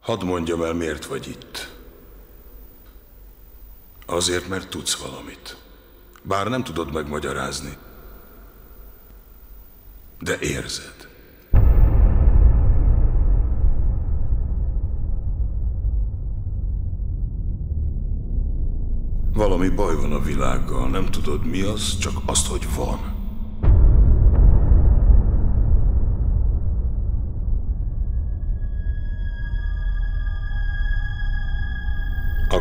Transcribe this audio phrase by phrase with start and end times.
[0.00, 1.78] Hadd mondjam el, miért vagy itt.
[4.06, 5.56] Azért, mert tudsz valamit.
[6.22, 7.76] Bár nem tudod megmagyarázni.
[10.18, 11.08] De érzed.
[19.32, 23.19] Valami baj van a világgal, nem tudod mi az, csak azt, hogy van.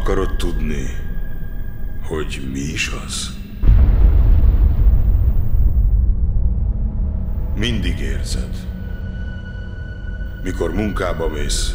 [0.09, 0.85] Akarod tudni,
[2.03, 3.37] hogy mi is az?
[7.55, 8.67] Mindig érzed.
[10.43, 11.73] Mikor munkába mész,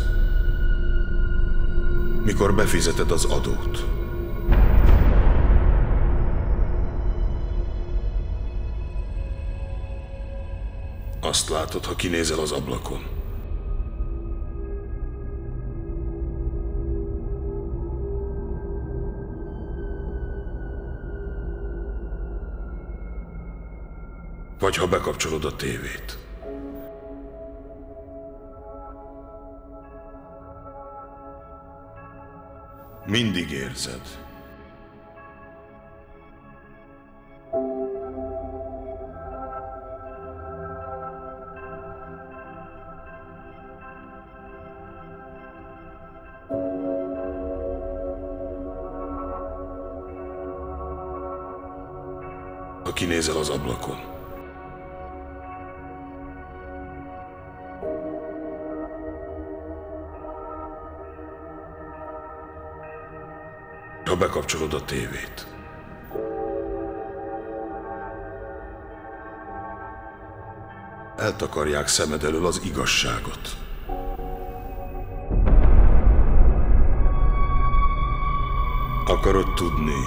[2.24, 3.86] mikor befizeted az adót.
[11.20, 13.23] Azt látod, ha kinézel az ablakon.
[24.58, 26.18] Vagy ha bekapcsolod a tévét.
[33.06, 34.00] Mindig érzed.
[52.84, 54.13] Ha kinézel az ablakon.
[64.14, 65.46] Ha bekapcsolod a tévét.
[71.16, 73.56] Eltakarják szemed elől az igazságot.
[79.06, 80.02] Akarod tudni,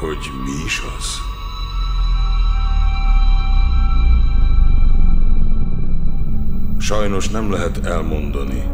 [0.00, 1.20] hogy mi is az?
[6.78, 8.70] Sajnos nem lehet elmondani,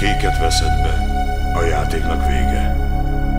[0.00, 0.94] kéket veszed be,
[1.54, 2.76] a játéknak vége.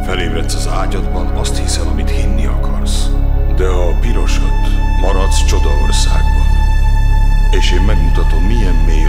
[0.06, 3.10] Felébredsz az ágyadban, azt hiszel, amit hinni akarsz.
[3.56, 4.68] De ha a pirosat,
[5.02, 6.48] maradsz csodaországban.
[7.52, 9.01] És én megmutatom, milyen mély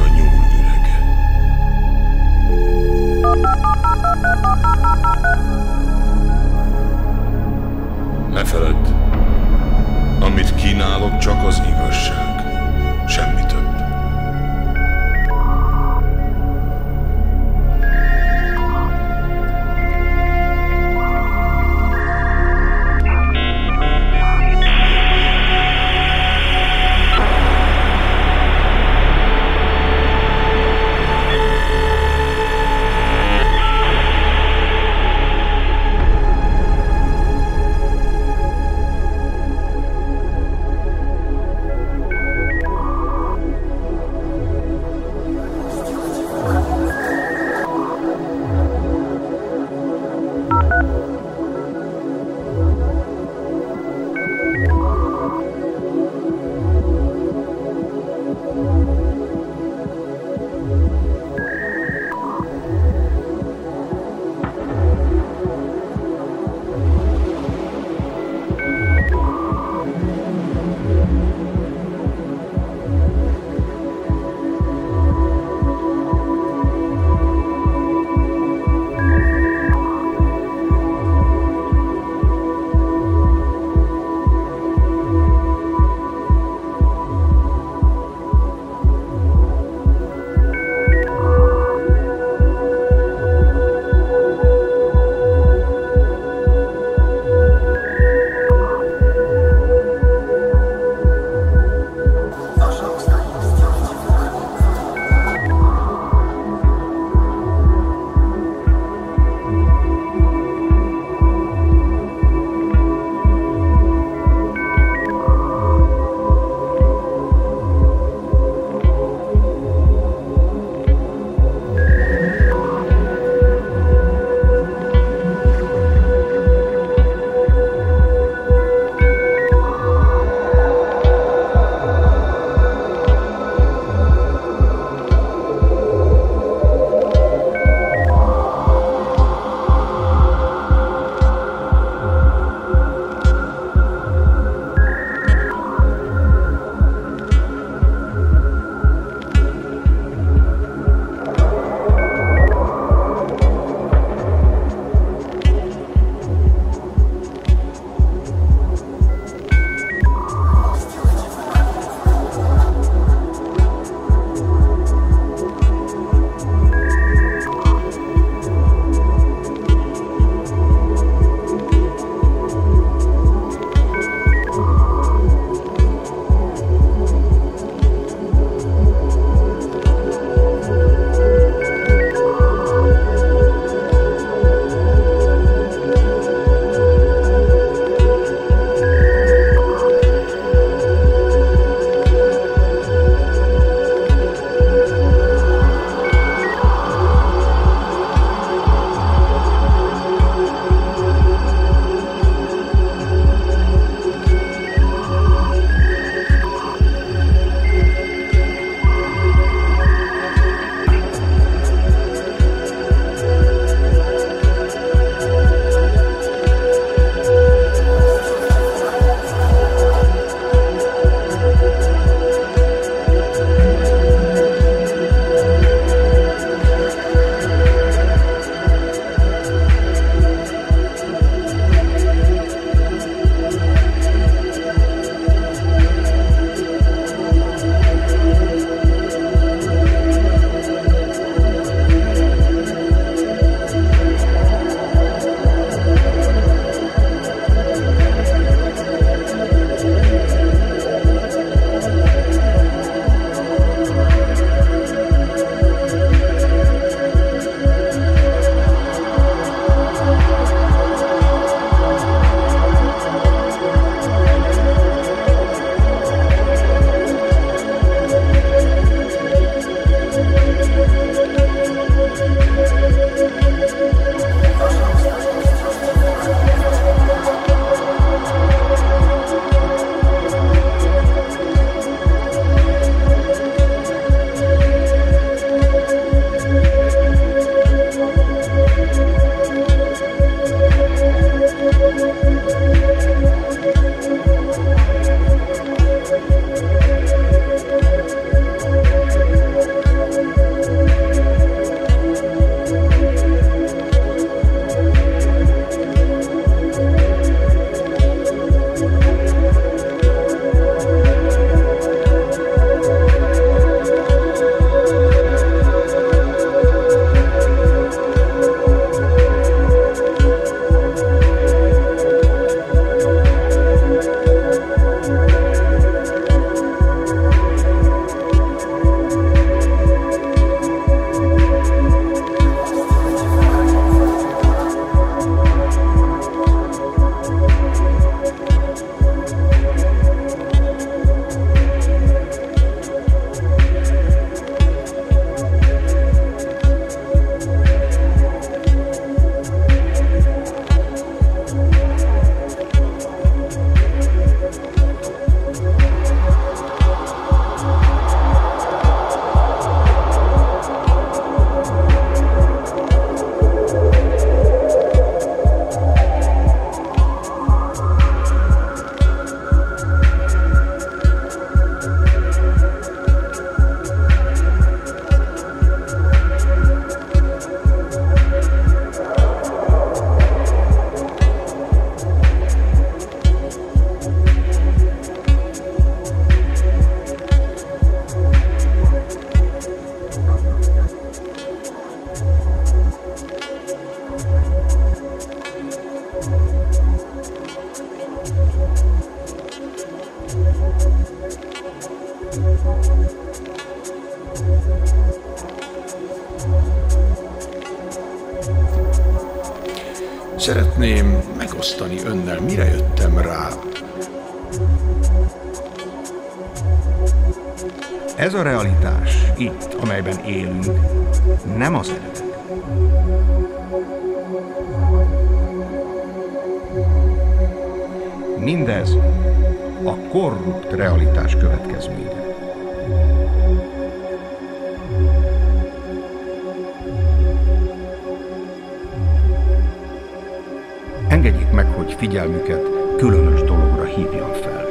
[441.82, 444.61] hogy figyelmüket különös dologra hívjam fel.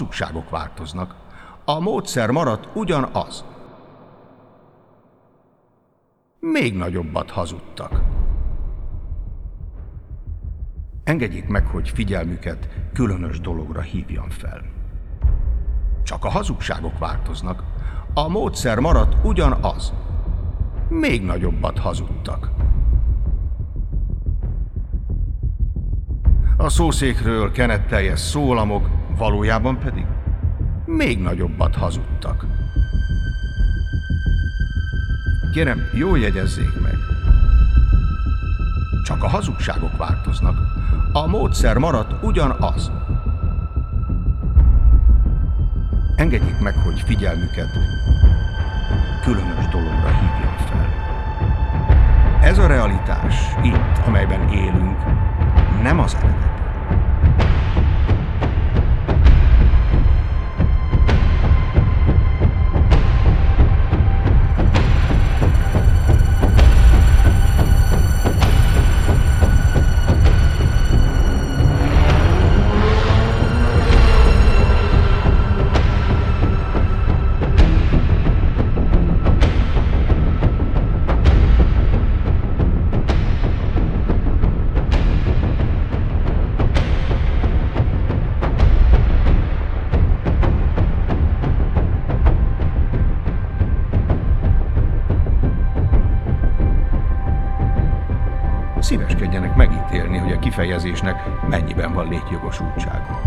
[0.00, 1.14] Csak a hazugságok változnak.
[1.64, 3.44] A módszer maradt ugyanaz.
[6.40, 8.02] Még nagyobbat hazudtak.
[11.04, 14.62] Engedjék meg, hogy figyelmüket különös dologra hívjam fel.
[16.02, 17.62] Csak a hazugságok változnak.
[18.14, 19.92] A módszer maradt ugyanaz.
[20.88, 22.50] Még nagyobbat hazudtak.
[26.56, 30.06] A szószékről kenetteljes szólamok, valójában pedig
[30.84, 32.46] még nagyobbat hazudtak.
[35.52, 36.94] Kérem, jól jegyezzék meg.
[39.04, 40.58] Csak a hazugságok változnak.
[41.12, 42.90] A módszer maradt ugyanaz.
[46.16, 47.78] Engedjék meg, hogy figyelmüket
[49.22, 50.88] különös dologra hívjam fel.
[52.42, 54.98] Ez a realitás, itt, amelyben élünk,
[55.82, 56.49] nem az eredet.
[100.80, 103.20] Kifejezésnek mennyiben van létjogosultsága.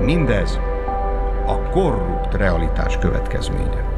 [0.00, 0.58] Mindez
[1.46, 3.95] a korrupt realitás következménye.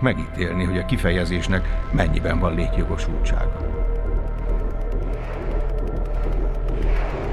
[0.00, 3.56] Szíveskedjenek megítélni, hogy a kifejezésnek mennyiben van létjogosultsága.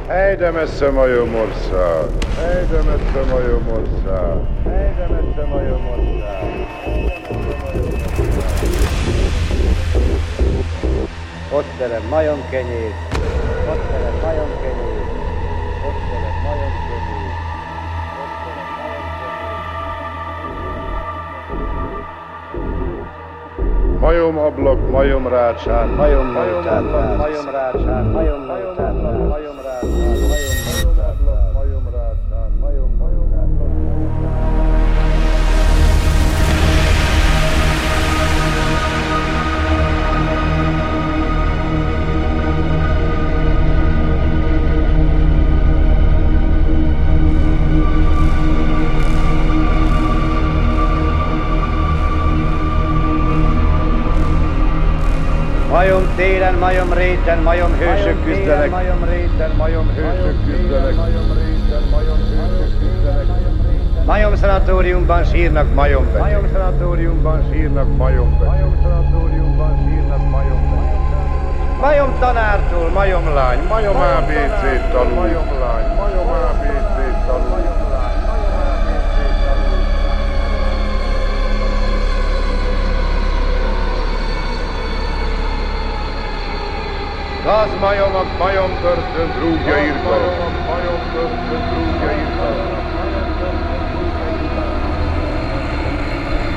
[0.08, 2.06] Ejde messze majomország!
[2.40, 4.38] Ejde messze majomország!
[4.66, 6.66] Ejde messze majomország!
[11.52, 12.92] Ott szeret majomkenyér,
[13.70, 15.02] ott szeret majomkenyér,
[15.88, 17.27] ott szeret majomkenyér,
[24.08, 26.84] Majomablak, majomrácsán, Majom majomrácsán,
[27.18, 30.37] majomrácsán, majom majomablak, majomrácsán, majomrácsán,
[55.88, 56.88] majom réten, majom.
[56.88, 58.70] Majom réten, majom hősök küzdelek.
[58.70, 60.96] Majom réten, majom hősök küzdelek.
[64.06, 66.22] Majom szanatóriumban sírnak majombek.
[66.22, 68.48] Majom szanatóriumban sírnak majombek.
[68.48, 70.96] Majom szanatóriumban sírnak majombek.
[71.80, 75.14] Majom tanártól, majom lány, Majom ABC tanul.
[75.14, 75.97] Majom lány,
[87.48, 90.54] Gaz majomok, majom börtön, Rúgja irgalom.
[90.70, 92.76] Majom börtön, rúgja irgalom.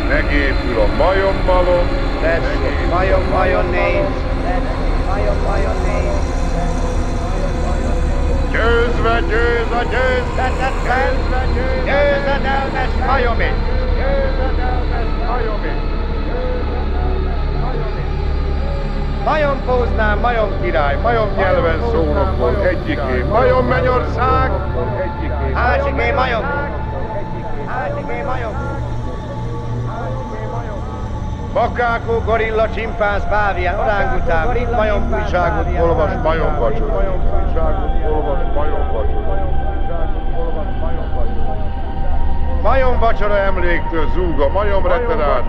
[0.09, 1.87] Megépül a majommalom.
[2.21, 4.11] Tessék, majom, majonéz.
[5.09, 6.23] Majom, majonéz.
[8.51, 11.15] Győzve győz a győzhetetlen.
[11.85, 13.53] Győzedelmes majomé.
[13.97, 16.00] Győzedelmes majomé.
[19.25, 23.25] Majom póznám, majom király, majom Nyelven szónokból egyiké.
[23.29, 24.51] Majom mennyország.
[25.01, 25.53] Egyiké.
[25.55, 26.45] Hásiké majom.
[27.67, 28.55] Hásiké majom.
[31.55, 36.95] Makákó, gorilla, csimpánz, pávián, orángután, brit majom újságot olvas, majom vacsora.
[36.95, 38.80] Majom újságot olvas, majom
[42.71, 45.45] Majom vacsora emléktől zúg a majom reterát.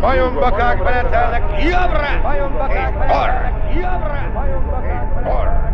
[0.00, 2.06] Majom bakák menetelnek jobbra
[2.68, 3.50] és arra.
[3.74, 4.16] Jobbra
[4.84, 5.70] és arra.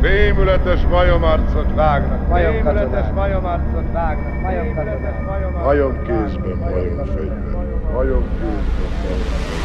[0.00, 3.14] Rémületes majomarcot Vágnak, majom katonák.
[3.14, 5.62] majomarcot vágnak, majom.
[5.64, 7.38] Majom kézben, majom fegyver.
[7.92, 9.63] Majom kézben, majom fegyver.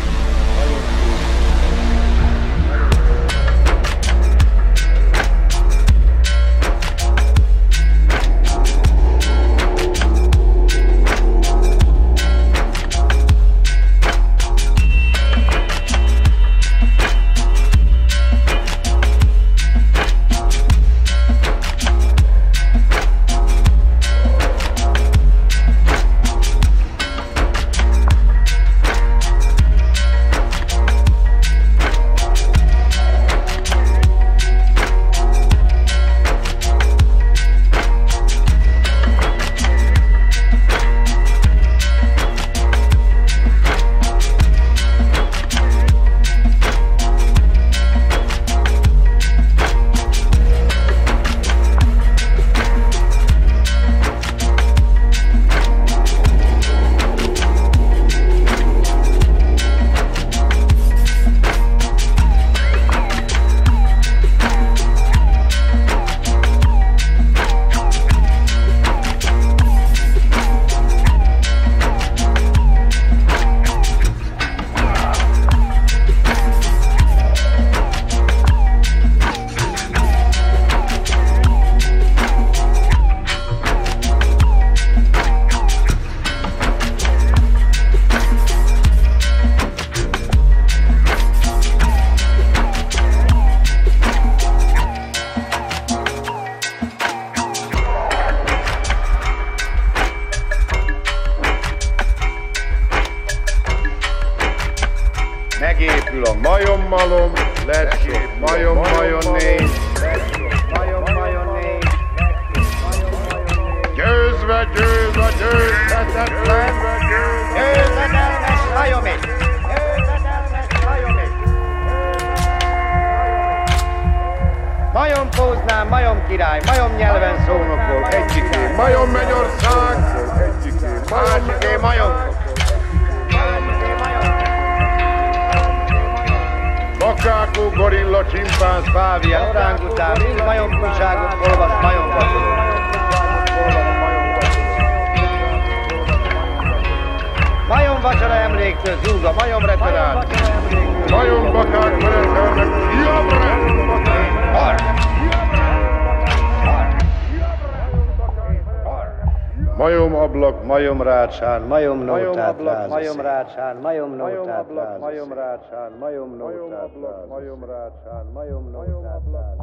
[161.40, 162.90] Rácsán, majom nótát ráz.
[162.90, 165.00] majom rácsán, majom nótát ráz.
[165.00, 169.58] majom rácsán, majom Majom ablak, majom rácsán, majom nótát ráz.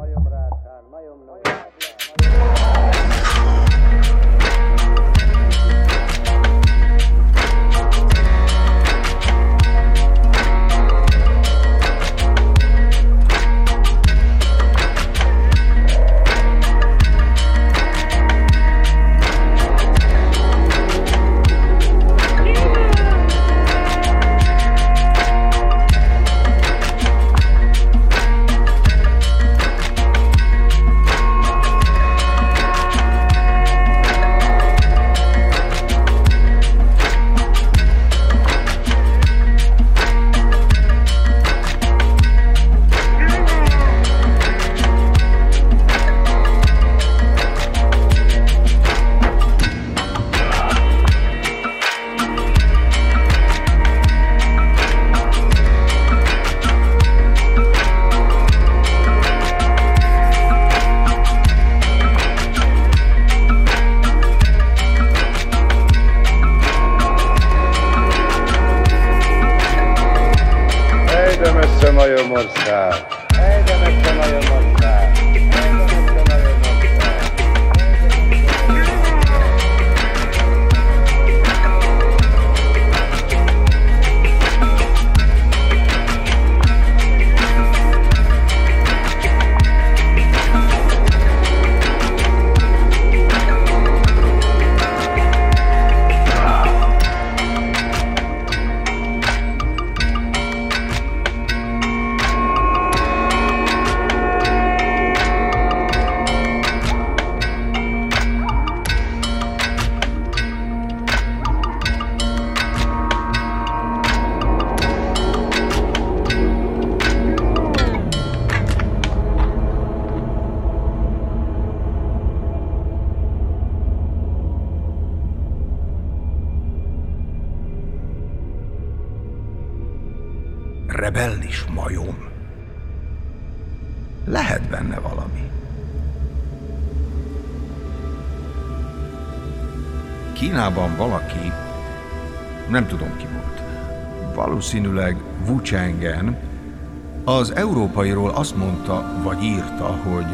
[147.97, 150.25] Az európairól azt mondta, vagy írta, hogy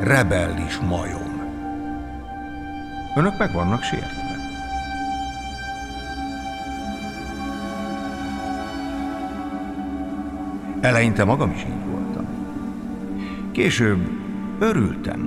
[0.00, 1.42] rebellis majom.
[3.16, 4.36] Önök meg vannak sértve.
[10.80, 12.26] Eleinte magam is így voltam.
[13.52, 14.08] Később
[14.58, 15.20] örültem,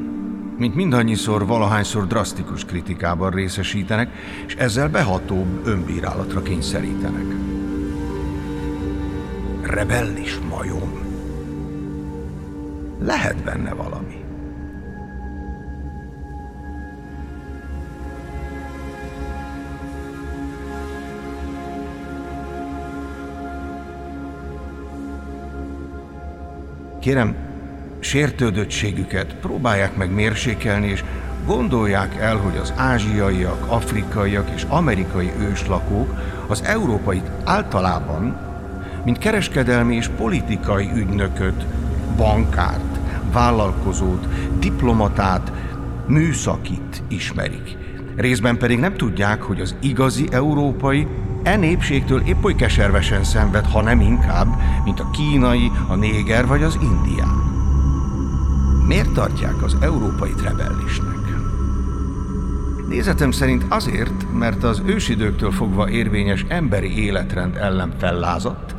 [0.57, 4.09] mint mindannyiszor valahányszor drasztikus kritikában részesítenek,
[4.47, 7.25] és ezzel behatóbb önbírálatra kényszerítenek.
[9.61, 10.39] Rebellis
[13.49, 14.23] benne valami.
[26.99, 27.35] Kérem,
[27.99, 31.03] sértődöttségüket próbálják meg mérsékelni, és
[31.45, 36.13] gondolják el, hogy az ázsiaiak, afrikaiak és amerikai őslakók
[36.47, 38.37] az európait általában,
[39.05, 41.65] mint kereskedelmi és politikai ügynököt,
[42.17, 42.88] bankárt,
[43.31, 44.27] vállalkozót,
[44.59, 45.51] diplomatát,
[46.07, 47.77] műszakit ismerik.
[48.15, 51.07] Részben pedig nem tudják, hogy az igazi európai
[51.43, 54.47] e népségtől épp oly keservesen szenved, ha nem inkább,
[54.83, 57.47] mint a kínai, a néger vagy az indián.
[58.87, 61.17] Miért tartják az európait rebellisnek?
[62.87, 68.75] Nézetem szerint azért, mert az ősidőktől fogva érvényes emberi életrend ellen fellázadt,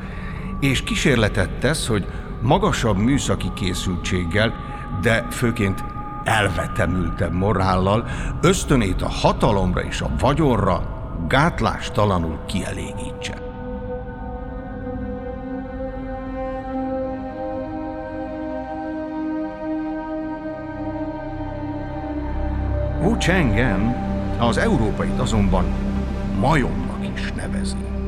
[0.60, 2.06] és kísérletet tesz, hogy
[2.40, 4.54] magasabb műszaki készültséggel,
[5.02, 5.84] de főként
[6.24, 8.06] elvetemültebb morállal
[8.42, 10.98] ösztönét a hatalomra és a vagyonra
[11.28, 13.34] gátlástalanul kielégítse.
[23.02, 25.64] Wu Chengen az európait azonban
[26.40, 27.99] majomnak is nevezi.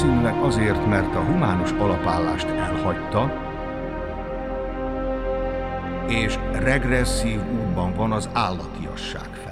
[0.00, 3.32] Valószínűleg azért, mert a humánus alapállást elhagyta,
[6.08, 9.49] és regresszív útban van az állatiasság felé.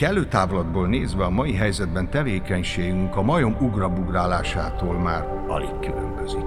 [0.00, 6.44] Kellő távlatból nézve a mai helyzetben tevékenységünk a majom ugrabugrálásától már alig különbözik.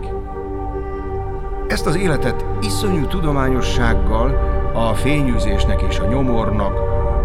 [1.67, 4.29] Ezt az életet iszonyú tudományossággal,
[4.73, 6.77] a fényűzésnek és a nyomornak,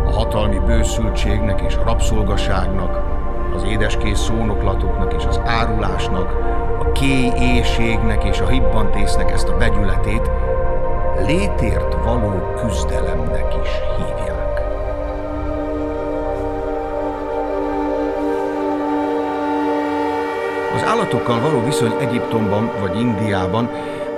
[0.07, 3.03] a hatalmi bőszültségnek és a rabszolgaságnak,
[3.55, 6.31] az édeskész szónoklatoknak és az árulásnak,
[6.81, 10.31] a kéj éjségnek és a hibbantésznek ezt a begyületét
[11.27, 14.28] létért való küzdelemnek is hívják.
[20.89, 23.71] Állatokkal való viszony Egyiptomban vagy Indiában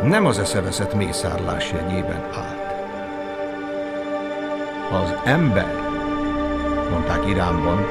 [0.02, 2.72] nem az eszeveszett mészárlás jegyében állt.
[5.02, 5.74] Az ember,
[6.90, 7.86] mondták Iránban,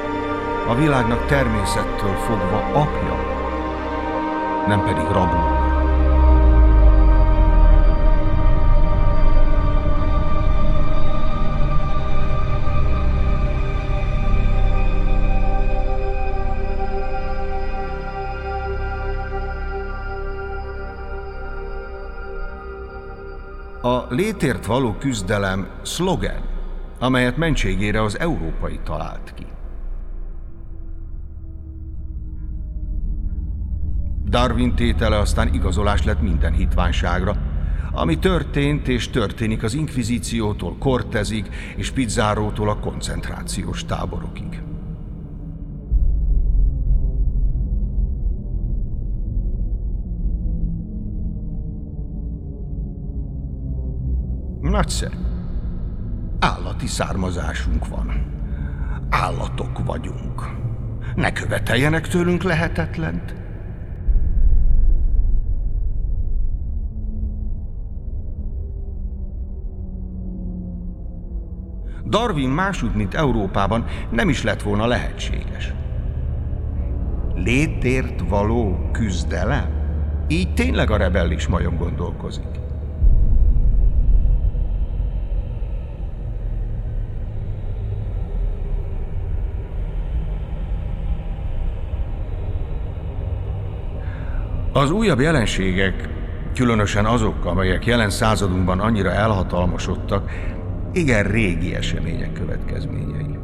[0.68, 3.16] a világnak természettől fogva apja,
[4.66, 5.59] nem pedig rabul.
[23.82, 26.42] A létért való küzdelem szlogen,
[26.98, 29.46] amelyet mentségére az európai talált ki.
[34.24, 37.36] Darwin tétele aztán igazolás lett minden hitványságra,
[37.92, 44.62] ami történt és történik az inkvizíciótól Cortezig és Pizzárótól a koncentrációs táborokig.
[54.70, 55.16] Nagyszerű.
[56.38, 58.26] Állati származásunk van.
[59.10, 60.48] Állatok vagyunk.
[61.14, 63.34] Ne követeljenek tőlünk lehetetlent.
[72.06, 75.72] Darwin másút, mint Európában nem is lett volna lehetséges.
[77.34, 79.68] Létért való küzdelem?
[80.28, 82.59] Így tényleg a rebellis majom gondolkozik.
[94.72, 96.08] Az újabb jelenségek,
[96.54, 100.30] különösen azok, amelyek jelen századunkban annyira elhatalmasodtak,
[100.92, 103.39] igen régi események következményei.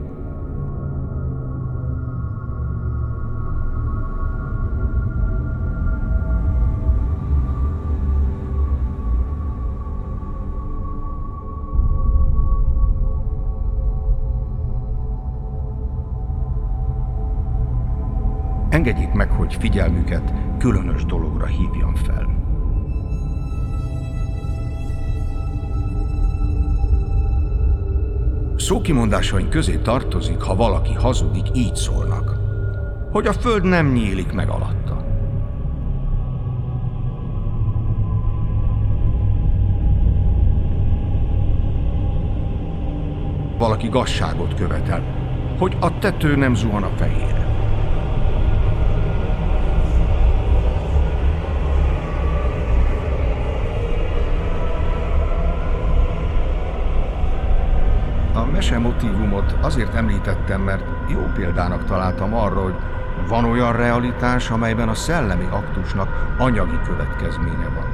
[18.87, 22.27] Engedjék meg, hogy figyelmüket különös dologra hívjam fel.
[28.57, 32.37] Szókimondásaink közé tartozik, ha valaki hazudik, így szólnak,
[33.11, 35.05] hogy a föld nem nyílik meg alatta.
[43.59, 45.03] Valaki gazságot követel,
[45.59, 47.46] hogy a tető nem zuhan a fejére.
[58.57, 62.75] Mese motivumot azért említettem, mert jó példának találtam arra, hogy
[63.29, 67.85] van olyan realitás, amelyben a szellemi aktusnak anyagi következménye van.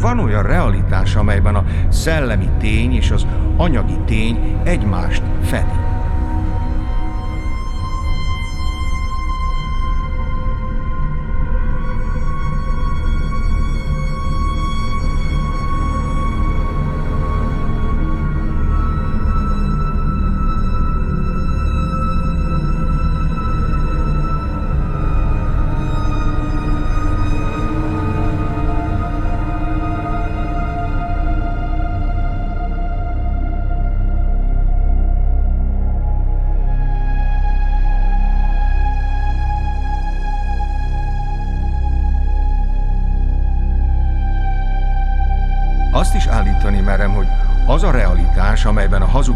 [0.00, 3.26] Van olyan realitás, amelyben a szellemi tény és az
[3.56, 5.81] anyagi tény egymást fedi.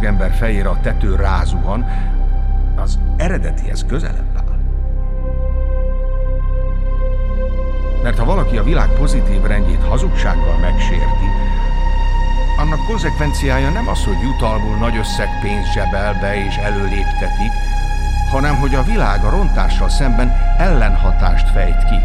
[0.07, 1.87] Ember fejére a tető rázuhan,
[2.77, 4.59] az eredetihez közelebb áll.
[8.03, 11.27] Mert ha valaki a világ pozitív rendjét hazugsággal megsérti,
[12.59, 17.53] annak konzekvenciája nem az, hogy jutalmul nagy összeg pénz zsebel be és előléptetik,
[18.31, 21.99] hanem hogy a világ a rontással szemben ellenhatást fejt ki,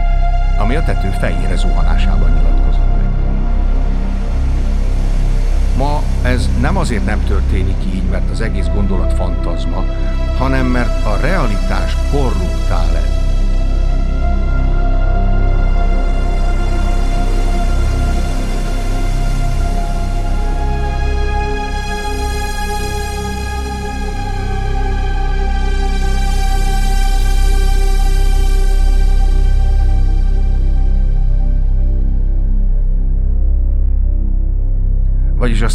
[0.60, 2.82] ami a tető fejére zuhanásában nyilatkozik.
[5.78, 9.86] Ma ez nem azért nem történik így, mert az egész gondolat fantazma,
[10.38, 13.01] hanem mert a realitás korruptál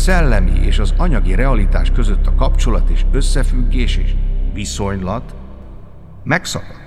[0.07, 4.15] szellemi és az anyagi realitás között a kapcsolat és összefüggés és
[4.53, 5.35] viszonylat
[6.25, 6.86] megszakadt.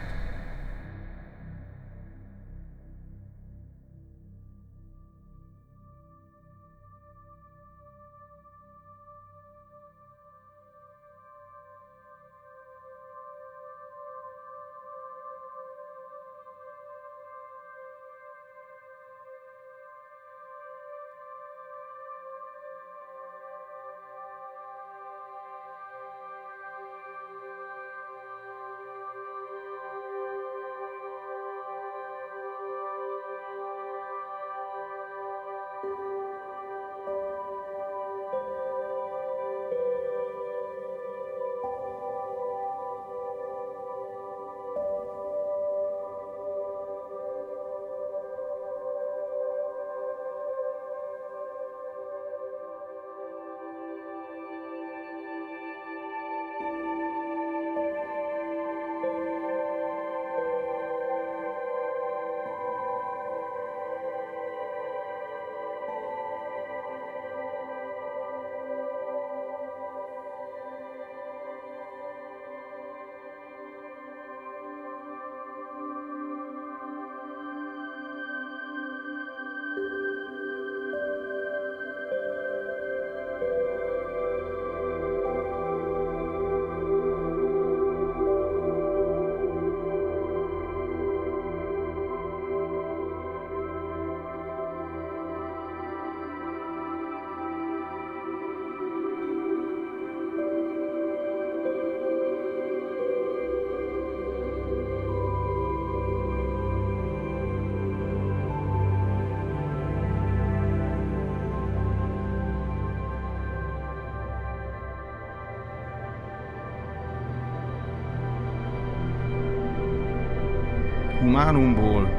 [121.39, 122.10] Humánumból,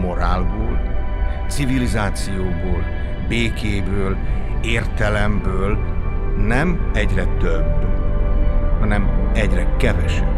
[0.00, 0.80] morálból,
[1.48, 2.84] civilizációból,
[3.28, 4.16] békéből,
[4.62, 5.78] értelemből
[6.46, 7.86] nem egyre több,
[8.80, 10.31] hanem egyre kevesebb.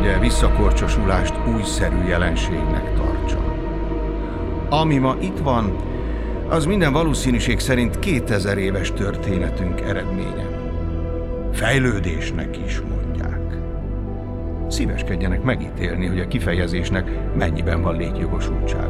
[0.00, 3.42] Hogy a visszakorcsosulást újszerű jelenségnek tartsam.
[4.68, 5.76] Ami ma itt van,
[6.48, 10.48] az minden valószínűség szerint 2000 éves történetünk eredménye.
[11.52, 13.40] Fejlődésnek is mondják.
[14.68, 18.89] Szíveskedjenek megítélni, hogy a kifejezésnek mennyiben van létjogosultsága.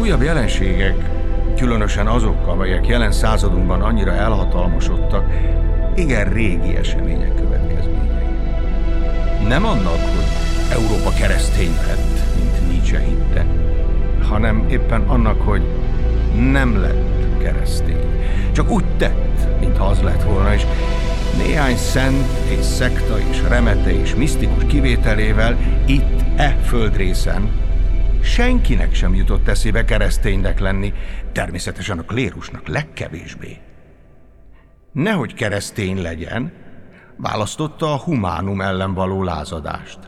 [0.00, 0.94] Újabb jelenségek,
[1.56, 5.30] különösen azok, amelyek jelen századunkban annyira elhatalmasodtak,
[5.94, 8.26] igen régi események következményei.
[9.48, 10.26] Nem annak, hogy
[10.72, 13.46] Európa keresztény lett, mint Nietzsche hitte,
[14.28, 15.62] hanem éppen annak, hogy
[16.50, 18.20] nem lett keresztény.
[18.52, 20.66] Csak úgy tett, mintha az lett volna, és
[21.36, 25.56] néhány szent és szekta és remete és misztikus kivételével
[25.86, 27.50] itt, e földrészen
[28.26, 30.92] Senkinek sem jutott eszébe kereszténynek lenni,
[31.32, 33.56] természetesen a klérusnak legkevésbé.
[34.92, 36.52] Nehogy keresztény legyen,
[37.16, 39.98] választotta a humánum ellen való lázadást.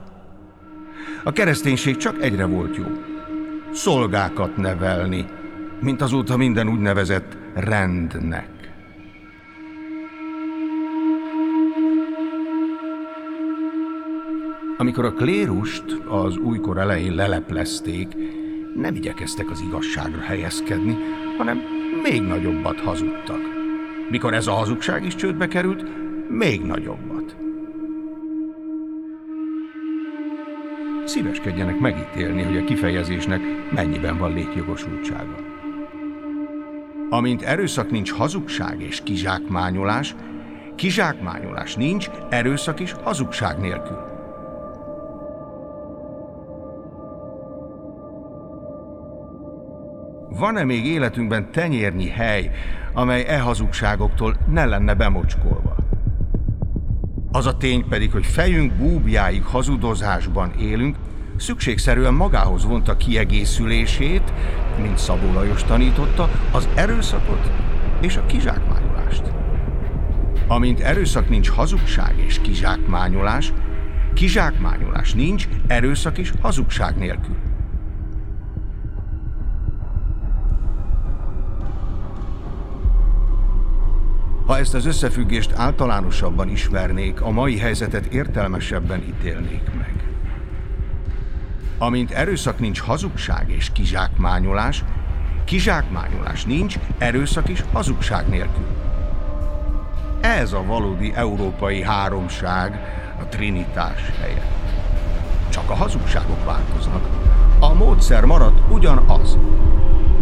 [1.24, 2.86] A kereszténység csak egyre volt jó.
[3.72, 5.26] Szolgákat nevelni,
[5.80, 8.57] mint azóta minden úgynevezett rendnek.
[14.80, 18.16] Amikor a klérust az újkor elején leleplezték,
[18.74, 20.96] nem igyekeztek az igazságra helyezkedni,
[21.38, 21.60] hanem
[22.02, 23.40] még nagyobbat hazudtak.
[24.10, 25.84] Mikor ez a hazugság is csődbe került,
[26.28, 27.36] még nagyobbat.
[31.04, 35.36] Szíveskedjenek megítélni, hogy a kifejezésnek mennyiben van létjogosultsága.
[37.10, 40.14] Amint erőszak nincs hazugság és kizsákmányolás,
[40.74, 44.17] kizsákmányolás nincs erőszak és hazugság nélkül.
[50.30, 52.50] Van-e még életünkben tenyérnyi hely,
[52.92, 55.76] amely e hazugságoktól ne lenne bemocskolva?
[57.32, 60.96] Az a tény pedig, hogy fejünk búbjáig hazudozásban élünk,
[61.36, 64.32] szükségszerűen magához vonta kiegészülését,
[64.82, 67.50] mint Szabó Lajos tanította, az erőszakot
[68.00, 69.22] és a kizsákmányolást.
[70.46, 73.52] Amint erőszak nincs hazugság és kizsákmányolás,
[74.14, 77.47] kizsákmányolás nincs erőszak és hazugság nélkül.
[84.48, 89.94] Ha ezt az összefüggést általánosabban ismernék, a mai helyzetet értelmesebben ítélnék meg.
[91.78, 94.84] Amint erőszak nincs hazugság és kizsákmányolás,
[95.44, 98.66] kizsákmányolás nincs erőszak is hazugság nélkül.
[100.20, 102.80] Ez a valódi európai háromság
[103.20, 104.42] a trinitás helye.
[105.48, 107.08] Csak a hazugságok változnak.
[107.60, 109.38] A módszer marad ugyanaz.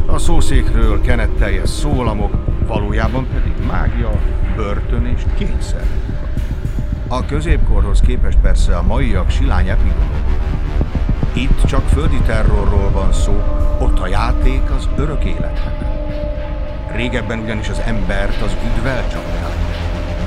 [0.07, 4.11] A szószékről kenetteljes szólamok, valójában pedig mágia,
[4.57, 5.87] börtön és kényszer.
[7.09, 10.27] A középkorhoz képest persze a maiak silány epigónok.
[11.33, 13.43] Itt csak földi terrorról van szó,
[13.81, 15.77] ott a játék az örök életben.
[16.93, 19.57] Régebben ugyanis az embert az üdvel csapják,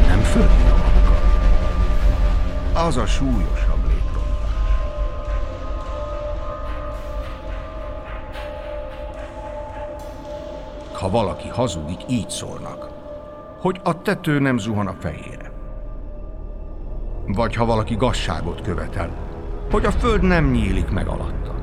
[0.07, 0.63] nem földi.
[2.73, 3.68] Az a súlyosabb
[10.99, 12.89] ha valaki hazudik, így szólnak,
[13.59, 15.51] hogy a tető nem zuhan a fejére.
[17.27, 19.09] Vagy ha valaki gasságot követel,
[19.71, 21.55] hogy a föld nem nyílik meg alatta.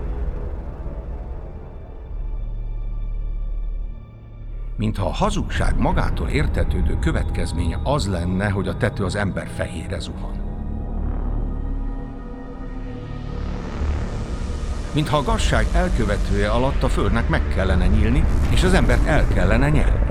[4.76, 10.45] Mintha a hazugság magától értetődő következménye az lenne, hogy a tető az ember fejére zuhan.
[14.97, 19.68] Mintha a gazság elkövetője alatt a földnek meg kellene nyílni, és az embert el kellene
[19.70, 20.05] nyelni.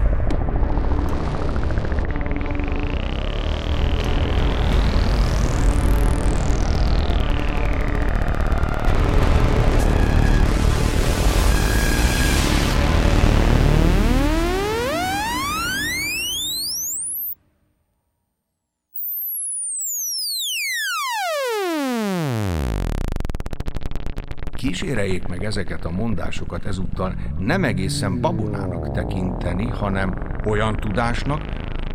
[24.85, 30.13] Kíséreljék meg ezeket a mondásokat ezúttal nem egészen babonának tekinteni, hanem
[30.43, 31.41] olyan tudásnak,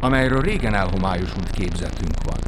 [0.01, 2.39] amelyről régen elhomályosult képzetünk van.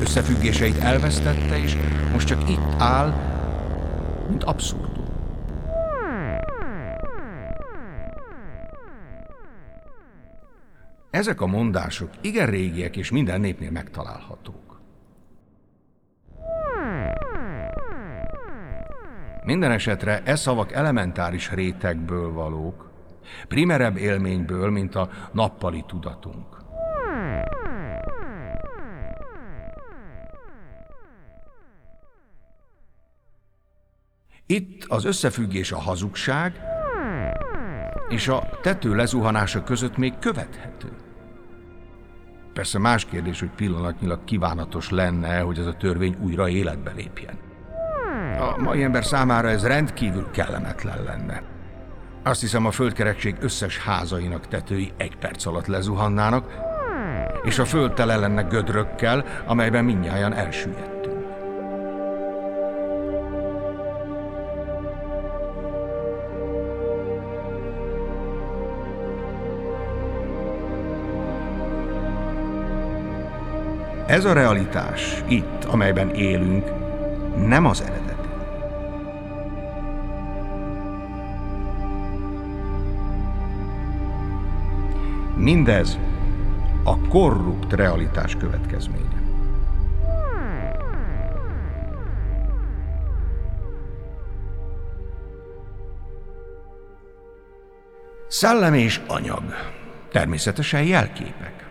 [0.00, 1.76] Összefüggéseit elvesztette, és
[2.12, 3.14] most csak itt áll,
[4.28, 4.95] mint abszurd.
[11.16, 14.80] Ezek a mondások igen régiek és minden népnél megtalálhatók.
[19.44, 22.90] Minden esetre e szavak elementáris rétegből valók,
[23.48, 26.56] primerebb élményből, mint a nappali tudatunk.
[34.46, 36.60] Itt az összefüggés a hazugság
[38.08, 41.05] és a tető lezuhanása között még követhető.
[42.56, 47.38] Persze más kérdés, hogy pillanatnyilag kívánatos lenne, hogy ez a törvény újra életbe lépjen.
[48.38, 51.42] A mai ember számára ez rendkívül kellemetlen lenne.
[52.22, 56.52] Azt hiszem, a földkerekség összes házainak tetői egy perc alatt lezuhannának,
[57.42, 60.95] és a föld tele lenne gödrökkel, amelyben mindnyájan elsüllyedt.
[74.06, 76.70] Ez a realitás itt, amelyben élünk,
[77.46, 78.28] nem az eredeti.
[85.36, 85.98] Mindez
[86.84, 89.22] a korrupt realitás következménye.
[98.28, 99.54] Szellem és anyag.
[100.10, 101.65] Természetesen jelképek.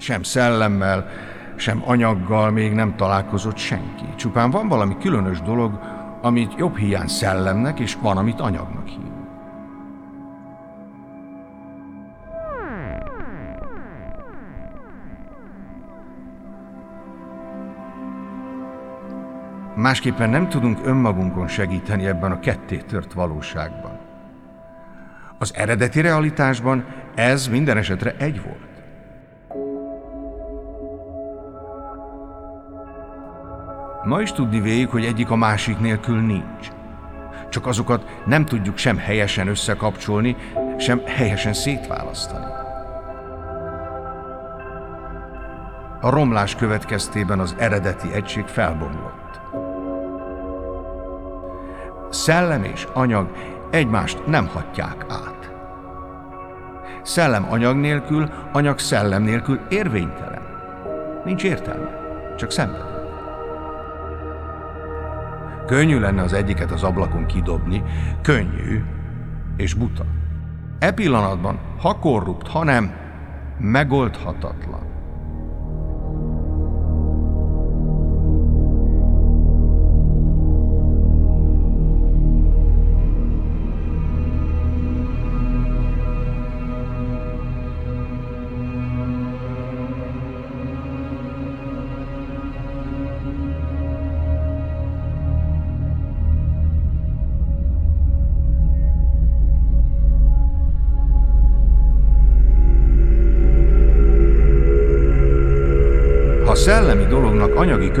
[0.00, 1.08] Sem szellemmel,
[1.56, 4.04] sem anyaggal még nem találkozott senki.
[4.16, 5.80] Csupán van valami különös dolog,
[6.22, 8.98] amit jobb hiány szellemnek, és van, amit anyagnak hív.
[19.74, 23.98] Másképpen nem tudunk önmagunkon segíteni ebben a kettétört valóságban.
[25.38, 26.84] Az eredeti realitásban
[27.14, 28.69] ez minden esetre egy volt.
[34.10, 36.68] Ma is tudni véljük, hogy egyik a másik nélkül nincs.
[37.48, 40.36] Csak azokat nem tudjuk sem helyesen összekapcsolni,
[40.78, 42.44] sem helyesen szétválasztani.
[46.00, 49.40] A romlás következtében az eredeti egység felbomlott.
[52.10, 53.30] Szellem és anyag
[53.70, 55.50] egymást nem hatják át.
[57.02, 60.42] Szellem anyag nélkül, anyag szellem nélkül érvénytelen.
[61.24, 61.90] Nincs értelme,
[62.36, 62.89] csak szenved.
[65.70, 67.82] Könnyű lenne az egyiket az ablakon kidobni,
[68.22, 68.82] könnyű
[69.56, 70.04] és buta.
[70.78, 72.92] E pillanatban, ha korrupt, ha nem,
[73.58, 74.89] megoldhatatlan.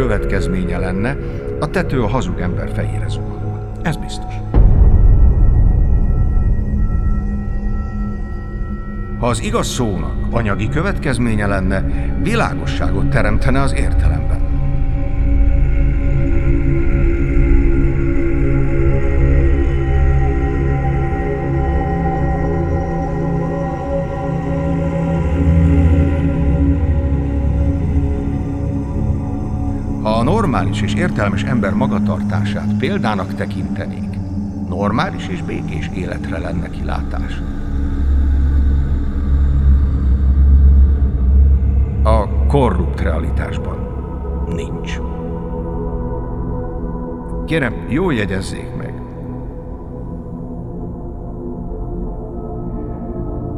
[0.00, 1.16] Következménye lenne,
[1.58, 3.70] a tető a hazug ember fejére zuhanna.
[3.82, 4.34] Ez biztos.
[9.18, 11.84] Ha az igaz szónak anyagi következménye lenne,
[12.22, 14.19] világosságot teremtene az értelemben.
[30.60, 34.18] Normális és értelmes ember magatartását példának tekintenék,
[34.68, 37.42] normális és békés életre lenne kilátás.
[42.02, 43.76] A korrupt realitásban
[44.54, 44.98] nincs.
[47.46, 48.94] Kérem, jól jegyezzék meg.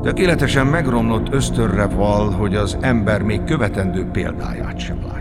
[0.02, 5.11] Tökéletesen megromlott ösztörre val, hogy az ember még követendő példáját sem lát.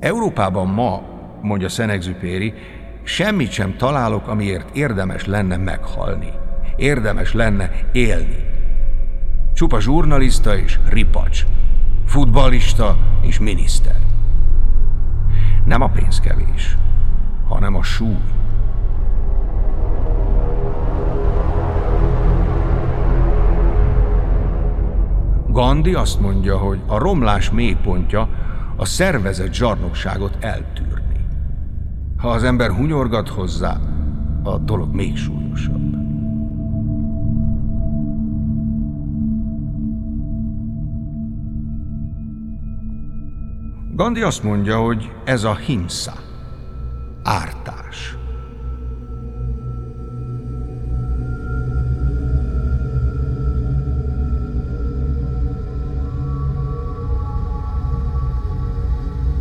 [0.00, 1.02] Európában ma,
[1.42, 2.54] mondja Szenegzüpéri,
[3.02, 6.32] semmit sem találok, amiért érdemes lenne meghalni.
[6.76, 8.36] érdemes lenne élni.
[9.54, 11.44] Csupa zsurnalista és ripacs,
[12.06, 13.96] futballista és miniszter.
[15.64, 16.76] Nem a pénz kevés,
[17.48, 18.16] hanem a súly.
[25.46, 28.28] Gandhi azt mondja, hogy a romlás mélypontja
[28.80, 31.24] a szervezett zsarnokságot eltűrni.
[32.16, 33.80] Ha az ember hunyorgat hozzá,
[34.42, 35.94] a dolog még súlyosabb.
[43.94, 46.14] Gandhi azt mondja, hogy ez a himsa,
[47.22, 47.79] ártás.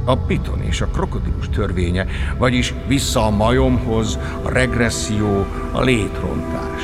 [0.10, 2.06] A piton és a krokodilus törvénye,
[2.38, 6.84] vagyis vissza a majomhoz, a regresszió, a létrontás.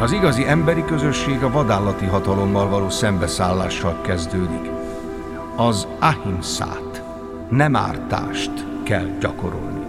[0.00, 4.70] Az igazi emberi közösség a vadállati hatalommal való szembeszállással kezdődik.
[5.56, 7.02] Az ahimszát,
[7.50, 8.50] nem ártást
[8.82, 9.84] kell gyakorolni.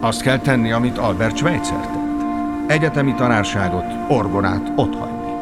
[0.00, 2.30] Azt kell tenni, amit Albert Schweitzer tett.
[2.66, 5.32] Egyetemi tanárságot, orgonát otthagyni.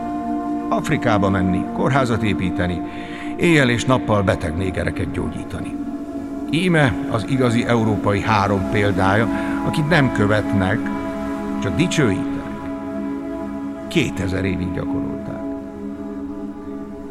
[0.68, 2.80] Afrikába menni, kórházat építeni,
[3.36, 5.83] éjjel és nappal beteg négereket gyógyítani.
[6.54, 9.28] Íme az igazi európai három példája,
[9.66, 10.78] akit nem követnek,
[11.62, 12.32] csak dicsőítenek.
[13.88, 15.42] Kétezer évig gyakorolták.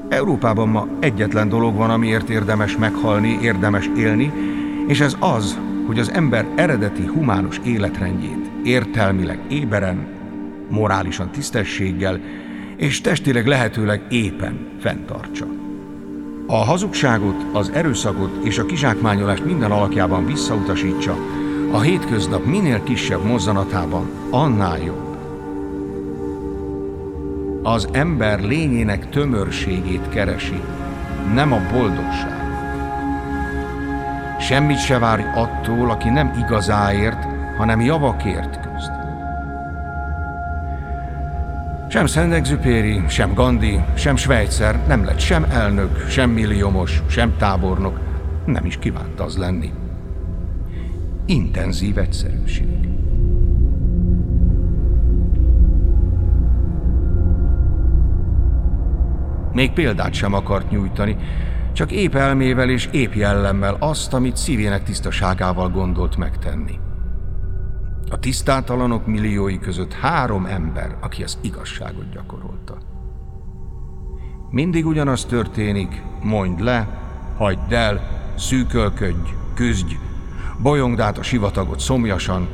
[0.10, 4.32] Európában ma egyetlen dolog van, amiért érdemes meghalni, érdemes élni,
[4.88, 10.08] és ez az, hogy az ember eredeti humánus életrendjét értelmileg éberen,
[10.70, 12.20] morálisan tisztességgel
[12.78, 15.63] és testileg lehetőleg éppen fenntartsa.
[16.48, 21.16] A hazugságot, az erőszakot és a kizsákmányolást minden alakjában visszautasítsa,
[21.72, 25.18] a hétköznap minél kisebb mozzanatában, annál jobb.
[27.64, 30.62] Az ember lényének tömörségét keresi,
[31.34, 32.42] nem a boldogságot.
[34.40, 37.26] Semmit se várj attól, aki nem igazáért,
[37.58, 38.93] hanem javakért küzd.
[41.94, 48.00] Sem Szentexüpéri, sem Gandhi, sem Schweitzer nem lett sem elnök, sem milliómos, sem tábornok,
[48.46, 49.72] nem is kívánt az lenni.
[51.26, 52.68] Intenzív egyszerűség.
[59.52, 61.18] Még példát sem akart nyújtani,
[61.74, 66.80] csak épp elmével és épp jellemmel azt, amit szívének tisztaságával gondolt megtenni.
[68.14, 72.78] A tisztátalanok milliói között három ember, aki az igazságot gyakorolta.
[74.50, 76.88] Mindig ugyanaz történik, mondd le,
[77.38, 78.02] hagyd el,
[78.38, 79.96] szűkölködj, küzdj,
[80.62, 82.48] bolyongd át a sivatagot szomjasan,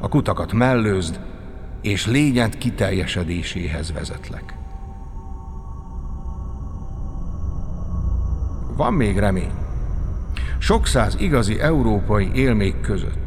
[0.00, 1.20] a kutakat mellőzd,
[1.80, 4.54] és lényed kiteljesedéséhez vezetlek.
[8.76, 9.52] Van még remény.
[10.58, 13.25] Sok száz igazi európai él még közöttünk.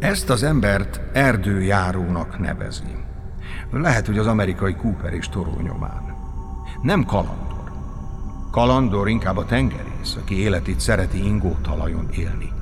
[0.00, 2.96] Ezt az embert erdőjárónak nevezi.
[3.70, 6.16] Lehet, hogy az amerikai Cooper és Toró nyomán.
[6.82, 7.72] Nem kalandor.
[8.50, 12.52] Kalandor inkább a tengerész, aki életét szereti ingótalajon élni.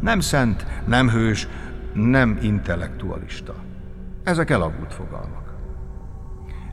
[0.00, 1.48] Nem szent, nem hős,
[1.92, 3.54] nem intellektualista.
[4.24, 5.54] Ezek elavult fogalmak.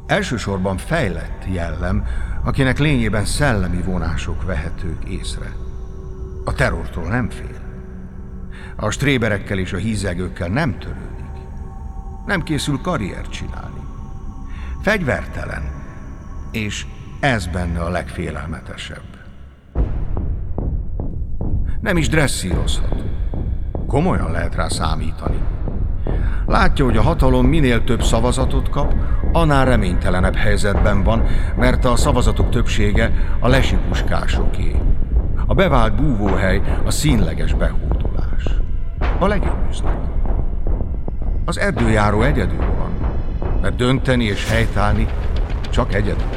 [0.06, 2.06] Elsősorban fejlett jellem,
[2.44, 5.54] akinek lényében szellemi vonások vehetők észre.
[6.46, 7.59] A terrortól nem fél.
[8.82, 11.26] A stréberekkel és a hízegőkkel nem törődik.
[12.26, 13.80] Nem készül karriert csinálni.
[14.82, 15.64] Fegyvertelen,
[16.52, 16.86] és
[17.20, 19.04] ez benne a legfélelmetesebb.
[21.82, 23.04] Nem is dresszírozható.
[23.88, 25.40] Komolyan lehet rá számítani.
[26.46, 28.96] Látja, hogy a hatalom minél több szavazatot kap,
[29.32, 31.26] annál reménytelenebb helyzetben van,
[31.58, 34.76] mert a szavazatok többsége a lesipuskásoké.
[35.46, 37.99] A bevált búvóhely a színleges behódolás.
[39.22, 39.98] A legjobb üzlet.
[41.46, 42.92] Az erdőjáró egyedül van,
[43.62, 45.08] mert dönteni és helytállni
[45.70, 46.28] csak egyedül.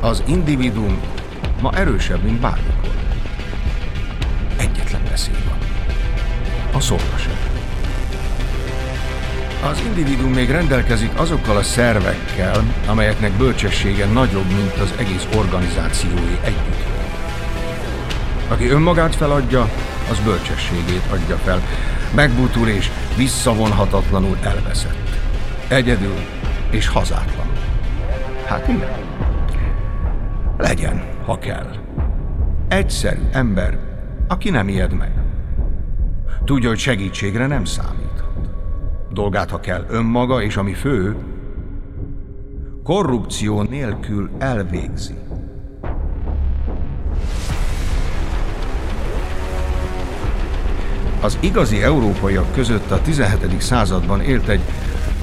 [0.00, 1.00] Az individuum
[1.60, 2.90] ma erősebb, mint bármikor.
[4.56, 5.58] Egyetlen veszély van.
[6.72, 7.36] A szolgaság.
[9.64, 16.84] Az individuum még rendelkezik azokkal a szervekkel, amelyeknek bölcsessége nagyobb, mint az egész organizációi együtt.
[18.48, 19.68] Aki önmagát feladja,
[20.10, 21.60] az bölcsességét adja fel.
[22.14, 25.18] Megbutul és visszavonhatatlanul elveszett.
[25.68, 26.16] Egyedül
[26.70, 27.46] és hazátlan.
[28.46, 28.94] Hát igen.
[30.56, 31.70] Legyen, ha kell.
[32.68, 33.78] Egyszerű ember,
[34.28, 35.12] aki nem ijed meg.
[36.44, 38.04] Tudja, hogy segítségre nem számíthat.
[39.12, 41.16] dolgát, ha kell, önmaga, és ami fő,
[42.84, 45.14] korrupció nélkül elvégzi.
[51.20, 53.60] Az igazi európaiak között a 17.
[53.60, 54.60] században élt egy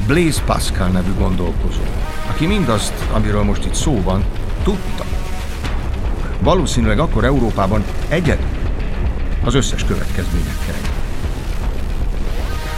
[0.08, 1.82] Blaise Pascal nevű gondolkozó,
[2.30, 4.24] aki mindazt, amiről most itt szó van,
[4.64, 5.04] tudta.
[6.40, 8.46] Valószínűleg akkor Európában egyedül
[9.44, 10.76] az összes következményekkel.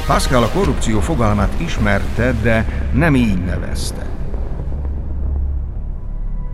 [0.05, 4.14] Pascal a korrupció fogalmát ismerte, de nem így nevezte.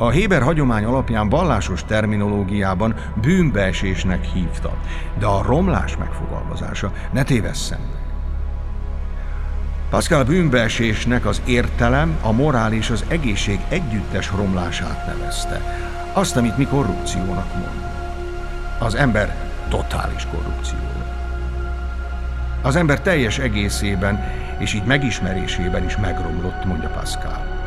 [0.01, 4.77] A Héber hagyomány alapján vallásos terminológiában bűnbeesésnek hívta,
[5.19, 7.79] de a romlás megfogalmazása ne tévesszem.
[9.89, 15.61] Pascal bűnbeesésnek az értelem, a morál és az egészség együttes romlását nevezte.
[16.13, 17.85] Azt, amit mi korrupciónak mond.
[18.79, 19.35] Az ember
[19.69, 21.05] totális korrupciója.
[22.61, 24.23] Az ember teljes egészében
[24.57, 27.59] és így megismerésében is megromlott, mondja Pascal.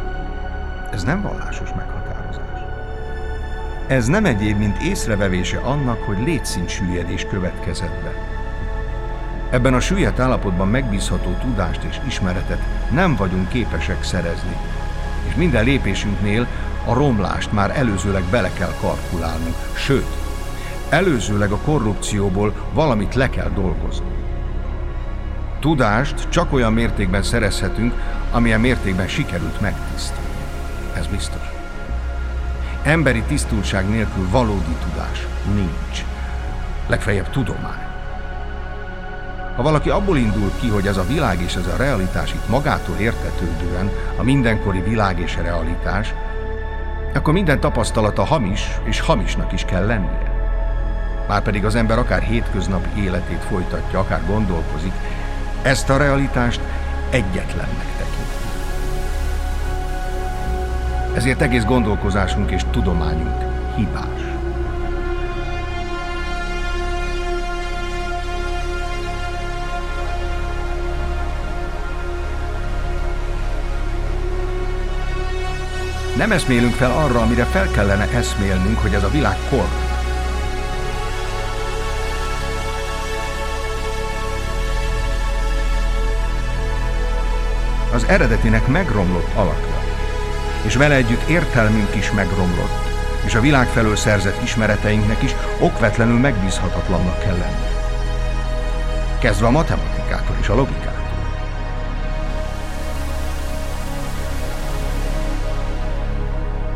[0.92, 2.03] Ez nem vallásos meghatározás.
[3.86, 8.12] Ez nem egyéb, mint észrevevése annak, hogy létszint süllyedés következett be.
[9.50, 14.56] Ebben a süllyedt állapotban megbízható tudást és ismeretet nem vagyunk képesek szerezni,
[15.28, 16.46] és minden lépésünknél
[16.86, 20.06] a romlást már előzőleg bele kell kalkulálnunk, sőt,
[20.88, 24.06] előzőleg a korrupcióból valamit le kell dolgozni.
[25.60, 27.94] Tudást csak olyan mértékben szerezhetünk,
[28.30, 30.28] amilyen mértékben sikerült megtisztulni.
[30.96, 31.53] Ez biztos.
[32.84, 36.04] Emberi tisztulság nélkül valódi tudás nincs.
[36.86, 37.82] Legfeljebb tudomány.
[39.56, 42.96] Ha valaki abból indul ki, hogy ez a világ és ez a realitás itt magától
[42.96, 46.14] értetődően a mindenkori világ és realitás,
[47.14, 50.32] akkor minden tapasztalata hamis, és hamisnak is kell lennie.
[51.28, 54.92] Márpedig az ember akár hétköznapi életét folytatja, akár gondolkozik,
[55.62, 56.60] ezt a realitást
[57.10, 57.93] egyetlennek
[61.14, 63.42] Ezért egész gondolkozásunk és tudományunk
[63.76, 64.20] hibás.
[76.16, 79.68] Nem eszmélünk fel arra, amire fel kellene eszmélnünk, hogy ez a világ kor.
[87.92, 89.73] Az eredetinek megromlott alakja
[90.64, 92.92] és vele együtt értelmünk is megromlott,
[93.24, 97.66] és a világ felől szerzett ismereteinknek is okvetlenül megbízhatatlannak kell lenni.
[99.18, 100.92] Kezdve a matematikától és a logikától.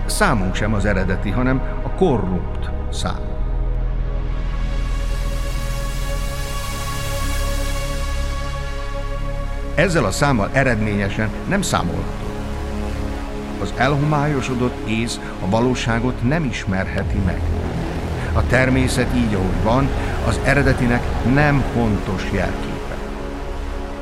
[0.06, 3.20] Számunk sem az eredeti, hanem a korrupt szám.
[9.74, 12.27] Ezzel a számmal eredményesen nem számolhatunk
[13.60, 17.40] az elhomályosodott ész a valóságot nem ismerheti meg.
[18.32, 19.88] A természet így, ahogy van,
[20.26, 21.02] az eredetinek
[21.32, 22.96] nem pontos jelképe.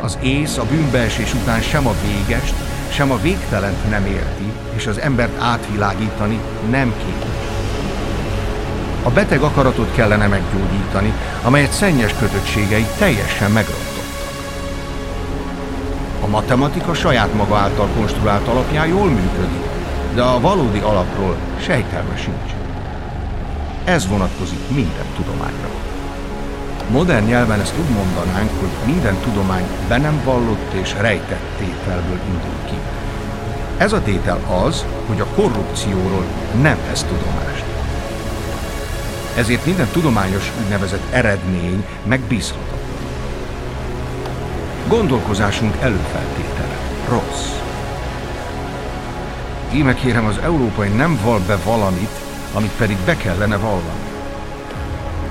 [0.03, 2.55] Az ész a bűnbeesés után sem a végest,
[2.89, 6.41] sem a végtelent nem érti, és az embert átvilágítani
[6.71, 7.47] nem képes.
[9.03, 13.86] A beteg akaratot kellene meggyógyítani, amelyet szennyes kötöttségei teljesen megront.
[16.27, 19.65] A matematika saját maga által konstruált alapján jól működik,
[20.15, 22.51] de a valódi alapról sejtelme sincs.
[23.85, 25.69] Ez vonatkozik minden tudományra.
[26.91, 32.65] Modern nyelven ezt úgy mondanánk, hogy minden tudomány be nem vallott és rejtett tételből indul
[32.67, 32.79] ki.
[33.79, 36.25] Ez a tétel az, hogy a korrupcióról
[36.63, 37.65] nem vesz tudomást.
[39.37, 42.76] Ezért minden tudományos úgynevezett eredmény megbízhatatlan.
[44.89, 46.77] Gondolkozásunk előfeltétele.
[47.09, 47.51] Rossz.
[49.73, 52.11] Íme kérem, az európai nem val be valamit,
[52.53, 54.05] amit pedig be kellene vallani.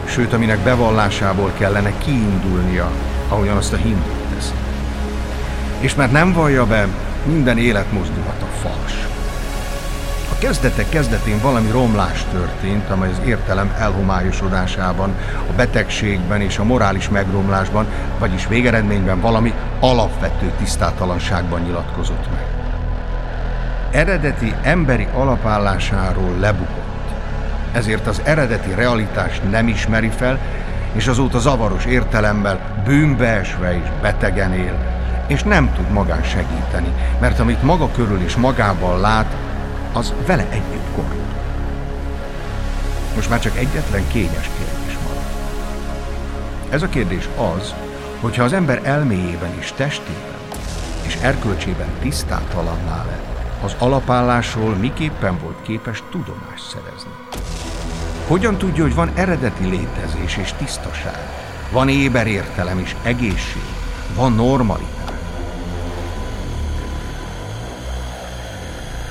[0.06, 2.92] Sőt, aminek bevallásából kellene kiindulnia,
[3.30, 4.54] ahogyan azt a hindu tesz.
[5.80, 6.88] És mert nem vallja be,
[7.26, 9.15] minden életmozdulata fals.
[10.36, 15.16] A kezdetek kezdetén valami romlás történt, amely az értelem elhomályosodásában,
[15.50, 17.86] a betegségben és a morális megromlásban,
[18.20, 22.46] vagyis végeredményben valami alapvető tisztátalanságban nyilatkozott meg.
[23.92, 27.10] Eredeti emberi alapállásáról lebukott.
[27.72, 30.40] Ezért az eredeti realitást nem ismeri fel,
[30.92, 34.78] és azóta zavaros értelemmel bűnbeesve és betegen él,
[35.28, 39.36] és nem tud magán segíteni, mert amit maga körül és magában lát,
[39.96, 41.34] az vele együtt korrupt.
[43.16, 45.24] Most már csak egyetlen kényes kérdés van.
[46.70, 47.74] Ez a kérdés az,
[48.22, 50.34] hogyha az ember elméjében és testében
[51.06, 57.12] és erkölcsében tisztátalanná lett, az alapállásról miképpen volt képes tudomást szerezni.
[58.28, 61.20] Hogyan tudja, hogy van eredeti létezés és tisztaság,
[61.72, 63.64] van éber értelem és egészség,
[64.16, 64.95] van normalitás.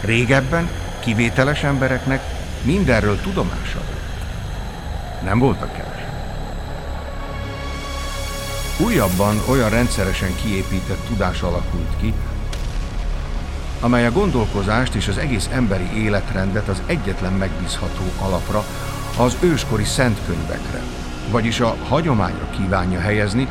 [0.04, 0.68] Régebben
[1.00, 2.22] kivételes embereknek
[2.62, 4.24] mindenről tudomása volt.
[5.22, 6.12] Nem voltak kevesen.
[8.78, 12.14] Újabban olyan rendszeresen kiépített tudás alakult ki,
[13.80, 18.64] amely a gondolkozást és az egész emberi életrendet az egyetlen megbízható alapra,
[19.18, 20.82] az őskori szentkönyvekre,
[21.30, 23.48] vagyis a hagyományra kívánja helyezni,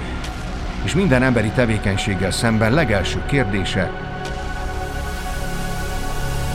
[0.84, 4.13] és minden emberi tevékenységgel szemben legelső kérdése,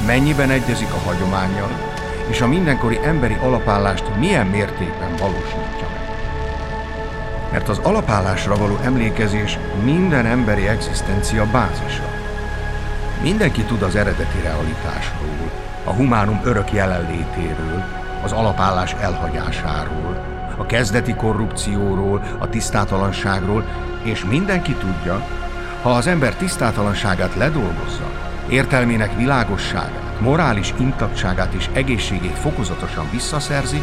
[0.09, 1.71] mennyiben egyezik a hagyományjal,
[2.29, 6.09] és a mindenkori emberi alapállást milyen mértékben valósítja meg.
[7.53, 12.03] Mert az alapállásra való emlékezés minden emberi egzisztencia bázisa.
[13.23, 15.51] Mindenki tud az eredeti realitásról,
[15.85, 17.85] a humánum örök jelenlétéről,
[18.25, 20.25] az alapállás elhagyásáról,
[20.57, 23.65] a kezdeti korrupcióról, a tisztátalanságról,
[24.03, 25.27] és mindenki tudja,
[25.83, 28.08] ha az ember tisztátalanságát ledolgozza,
[28.49, 33.83] értelmének világosságát, morális intaktságát és egészségét fokozatosan visszaszerzi,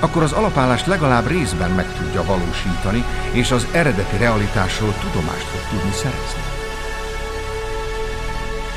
[0.00, 5.92] akkor az alapállást legalább részben meg tudja valósítani, és az eredeti realitásról tudomást fog tudni
[5.92, 6.42] szerezni.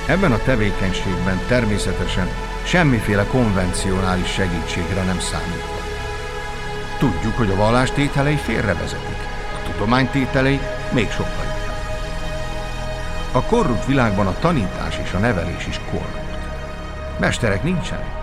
[0.06, 2.28] Ebben a tevékenységben természetesen
[2.64, 5.78] semmiféle konvencionális segítségre nem számíthat.
[7.00, 9.18] Tudjuk, hogy a vallástételei félrevezetik,
[9.54, 10.60] a tudománytételei
[10.94, 11.47] még sokkal.
[13.38, 16.38] A korrupt világban a tanítás és a nevelés is korrupt.
[17.20, 18.16] Mesterek nincsenek,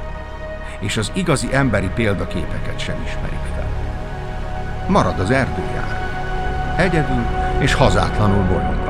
[0.79, 3.69] és az igazi emberi példaképeket sem ismerik fel.
[4.89, 6.01] Marad az erdőjár,
[6.79, 7.27] egyedül
[7.59, 8.84] és hazátlanul bolyongani.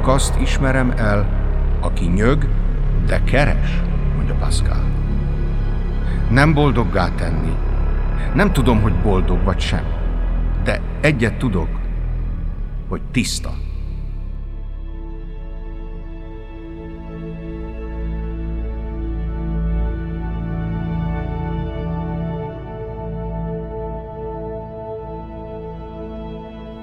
[0.00, 1.26] Csak azt ismerem el,
[1.80, 2.48] aki nyög,
[3.06, 3.80] de keres,
[4.16, 4.84] mondja Pascal.
[6.30, 7.52] Nem boldoggá tenni.
[8.34, 9.84] Nem tudom, hogy boldog vagy sem.
[10.64, 11.68] De egyet tudok,
[12.88, 13.50] hogy tiszta.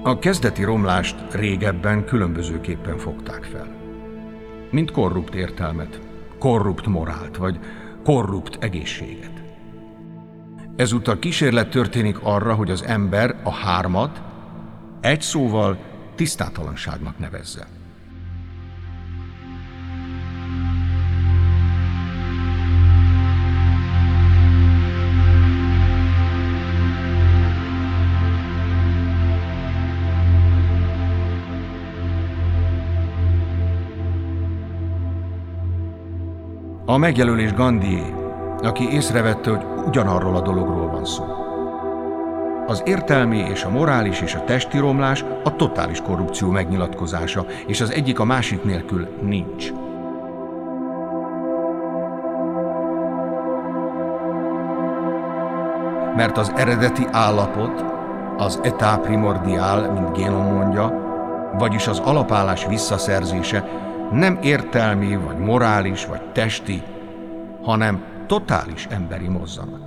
[0.08, 3.68] A kezdeti romlást régebben különbözőképpen fogták fel.
[4.72, 5.99] Mint korrupt értelmet,
[6.39, 7.60] korrupt morált vagy
[8.03, 9.43] korrupt egészséget.
[10.76, 14.22] Ezúttal kísérlet történik arra, hogy az ember a hármat
[15.01, 15.78] egy szóval
[16.16, 17.68] tisztátalanságnak nevezze.
[36.98, 38.14] A megjelölés Gandhié,
[38.64, 41.26] aki észrevette, hogy ugyanarról a dologról van szó.
[42.68, 47.91] Az értelmi és a morális és a testi romlás a totális korrupció megnyilatkozása, és az
[47.91, 49.72] egyik a másik nélkül nincs.
[56.16, 57.84] Mert az eredeti állapot,
[58.38, 60.93] az etá primordiál, mint Génon mondja,
[61.58, 66.82] vagyis az alapállás visszaszerzése nem értelmi, vagy morális, vagy testi,
[67.62, 69.86] hanem totális emberi mozzanat.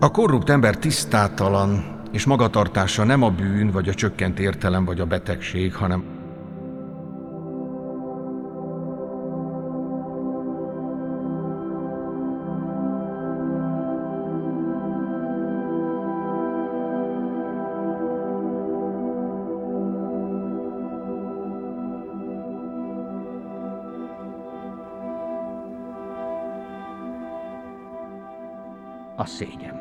[0.00, 5.06] A korrupt ember tisztátalan, és magatartása nem a bűn, vagy a csökkent értelem, vagy a
[5.06, 6.15] betegség, hanem
[29.26, 29.80] A szégyen.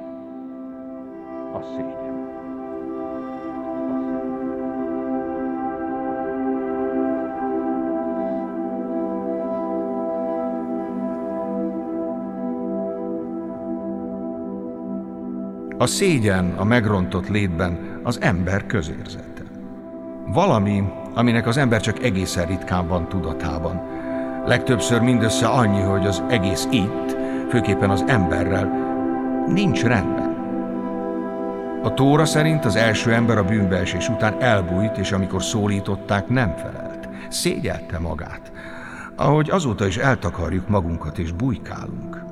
[1.54, 2.14] A szégyen.
[15.78, 19.42] A szégyen a megrontott létben az ember közérzete.
[20.28, 20.84] Valami,
[21.14, 23.82] aminek az ember csak egészen ritkán van tudatában.
[24.46, 27.18] Legtöbbször mindössze annyi, hogy az egész itt,
[27.50, 28.85] főképpen az emberrel,
[29.48, 30.34] nincs rendben.
[31.84, 37.10] A Tóra szerint az első ember a bűnbeesés után elbújt, és amikor szólították, nem felelt.
[37.30, 38.52] Szégyelte magát,
[39.16, 42.25] ahogy azóta is eltakarjuk magunkat és bujkálunk.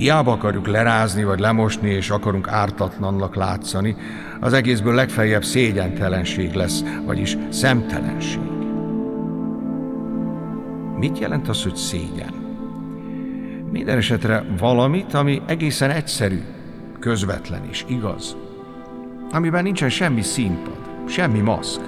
[0.00, 3.96] Hiába akarjuk lerázni vagy lemosni, és akarunk ártatlannak látszani,
[4.40, 8.40] az egészből legfeljebb szégyentelenség lesz, vagyis szemtelenség.
[10.96, 12.34] Mit jelent az, hogy szégyen?
[13.72, 16.40] Minden esetre valamit, ami egészen egyszerű,
[17.00, 18.36] közvetlen és igaz.
[19.30, 21.80] Amiben nincsen semmi színpad, semmi maszk,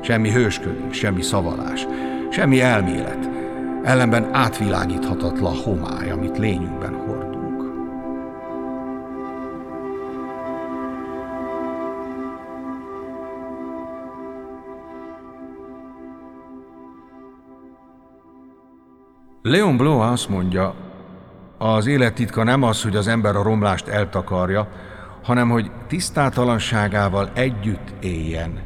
[0.00, 1.86] semmi hősködés, semmi szavalás,
[2.30, 3.28] semmi elmélet,
[3.82, 6.95] ellenben átvilágíthatatlan homály, amit lényünkben
[19.48, 20.74] Leon Blow azt mondja,
[21.58, 24.68] az élet titka nem az, hogy az ember a romlást eltakarja,
[25.22, 28.60] hanem hogy tisztátalanságával együtt éljen.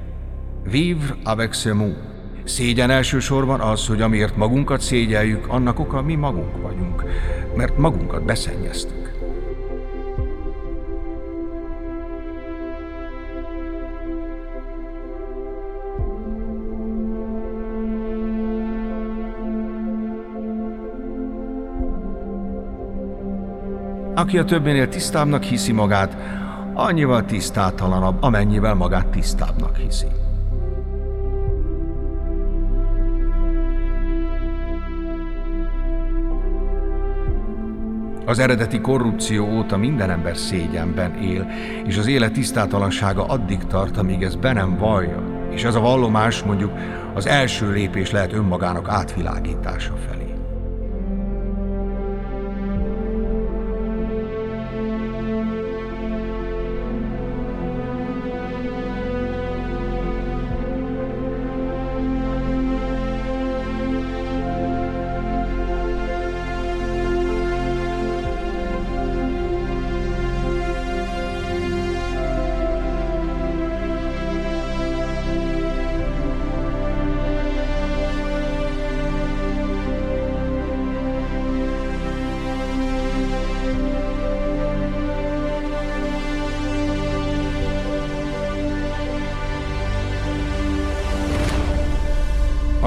[0.62, 1.96] Vivre avec ce mot.
[2.44, 7.04] Szégyen elsősorban az, hogy amiért magunkat szégyeljük, annak oka mi magunk vagyunk,
[7.56, 9.09] mert magunkat beszennyeztük.
[24.20, 26.16] Aki a többinél tisztábbnak hiszi magát,
[26.74, 30.06] annyival tisztátalanabb, amennyivel magát tisztábbnak hiszi.
[38.26, 41.50] Az eredeti korrupció óta minden ember szégyenben él,
[41.86, 45.22] és az élet tisztátalansága addig tart, amíg ez be nem vallja.
[45.50, 46.72] És ez a vallomás mondjuk
[47.14, 50.19] az első lépés lehet önmagának átvilágítása felé.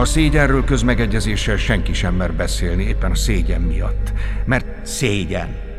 [0.03, 4.11] A szégyenről közmegegyezéssel senki sem mer beszélni, éppen a szégyen miatt.
[4.45, 5.72] Mert szégyen.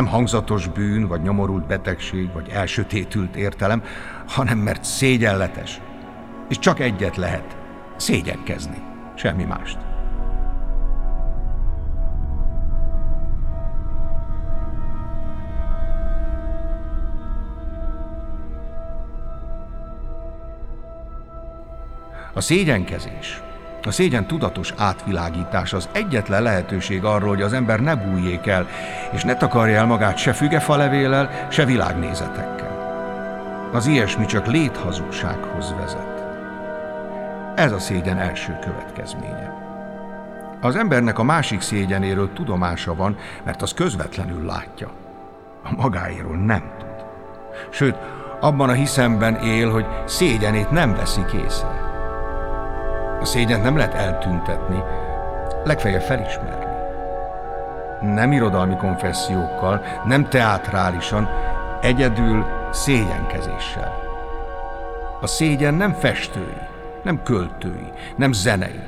[0.00, 3.82] Nem hangzatos bűn, vagy nyomorult betegség, vagy elsötétült értelem,
[4.26, 5.80] hanem mert szégyenletes.
[6.48, 7.56] És csak egyet lehet,
[7.96, 8.82] szégyenkezni,
[9.14, 9.78] semmi mást.
[22.32, 23.42] A szégyenkezés
[23.86, 28.66] a szégyen tudatos átvilágítás az egyetlen lehetőség arról, hogy az ember ne bújjék el,
[29.12, 32.78] és ne takarja el magát se fügefalevéllel, se világnézetekkel.
[33.72, 36.24] Az ilyesmi csak léthazugsághoz vezet.
[37.54, 39.58] Ez a szégyen első következménye.
[40.60, 44.90] Az embernek a másik szégyenéről tudomása van, mert az közvetlenül látja.
[45.64, 47.04] A magáéról nem tud.
[47.70, 47.96] Sőt,
[48.40, 51.89] abban a hiszemben él, hogy szégyenét nem veszik észre.
[53.20, 54.82] A szégyent nem lehet eltüntetni,
[55.64, 56.64] legfeljebb felismerni.
[58.14, 61.28] Nem irodalmi konfessziókkal, nem teátrálisan,
[61.80, 63.98] egyedül szégyenkezéssel.
[65.20, 66.60] A szégyen nem festői,
[67.02, 68.80] nem költői, nem zenei.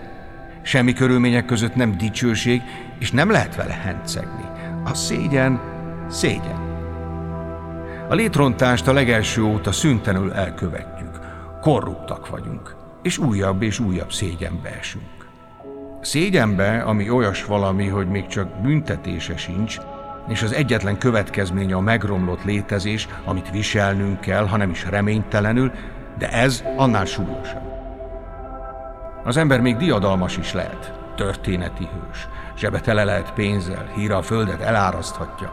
[0.62, 2.62] Semmi körülmények között nem dicsőség,
[2.98, 4.44] és nem lehet vele hencegni.
[4.84, 5.60] A szégyen,
[6.08, 6.70] szégyen.
[8.08, 11.18] A létrontást a legelső óta szüntenül elkövetjük.
[11.60, 15.26] Korruptak vagyunk, és újabb és újabb szégyenbe esünk.
[16.00, 19.78] Szégyenbe, ami olyas valami, hogy még csak büntetése sincs,
[20.28, 25.72] és az egyetlen következménye a megromlott létezés, amit viselnünk kell, hanem is reménytelenül,
[26.18, 27.70] de ez annál súlyosabb.
[29.24, 34.60] Az ember még diadalmas is lehet, történeti hős, zsebe tele lehet pénzzel, híra a földet
[34.60, 35.50] eláraszthatja.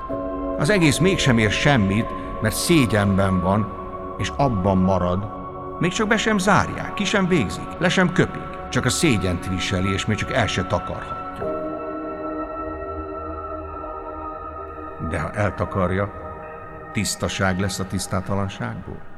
[0.57, 2.05] Az egész mégsem ér semmit,
[2.41, 3.73] mert szégyenben van,
[4.17, 5.38] és abban marad,
[5.79, 9.91] még csak be sem zárják, ki sem végzik, le sem köpik, csak a szégyent viseli,
[9.93, 11.47] és még csak el se takarhatja.
[15.09, 16.11] De ha eltakarja,
[16.91, 19.08] tisztaság lesz a tisztátalanságból.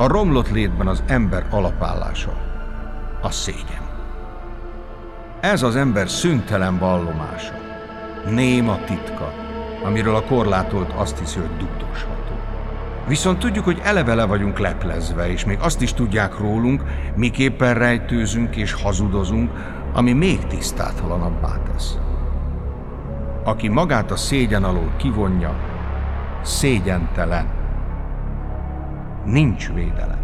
[0.00, 2.32] A romlott létben az ember alapállása
[3.22, 3.88] a szégyen.
[5.40, 7.54] Ez az ember szüntelen vallomása,
[8.30, 9.32] néma titka,
[9.84, 12.32] amiről a korlátolt azt hiszi, hogy dugdosható.
[13.08, 16.82] Viszont tudjuk, hogy eleve le vagyunk leplezve, és még azt is tudják rólunk,
[17.14, 19.50] miképpen rejtőzünk és hazudozunk,
[19.92, 21.98] ami még tisztátalanabbá tesz.
[23.44, 25.54] Aki magát a szégyen alól kivonja,
[26.42, 27.57] szégyentelen
[29.28, 30.17] nincs védelem.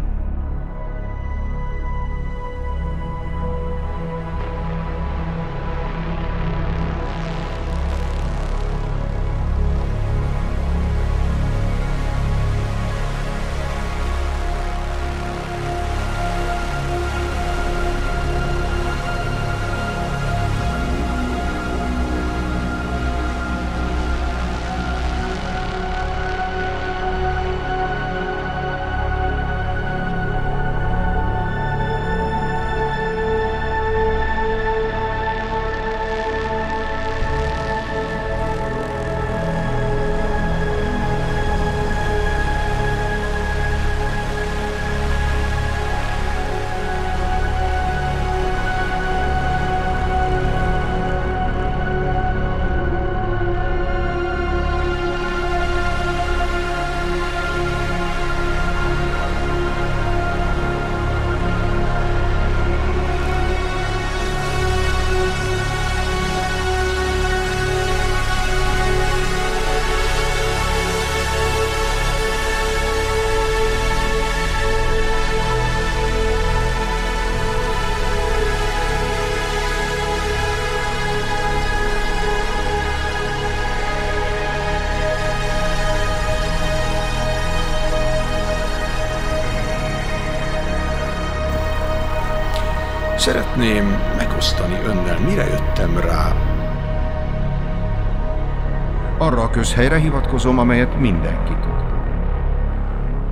[99.65, 101.83] Közhelyre hivatkozom, amelyet mindenki tud.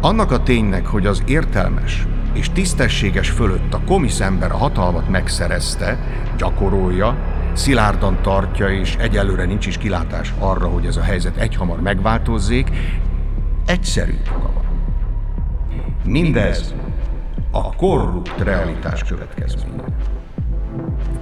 [0.01, 5.97] Annak a ténynek, hogy az értelmes és tisztességes fölött a komisz ember a hatalmat megszerezte,
[6.37, 7.15] gyakorolja,
[7.53, 12.69] szilárdan tartja, és egyelőre nincs is kilátás arra, hogy ez a helyzet egyhamar megváltozzék,
[13.65, 14.65] egyszerű oka van.
[16.05, 16.73] Mindez
[17.51, 19.83] a korrupt realitás következménye.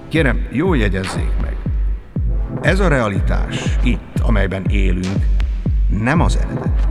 [0.08, 1.58] Kérem, jó jegyezzék meg.
[2.62, 5.26] Ez a realitás, itt, amelyben élünk,
[5.88, 6.88] nem az eredet.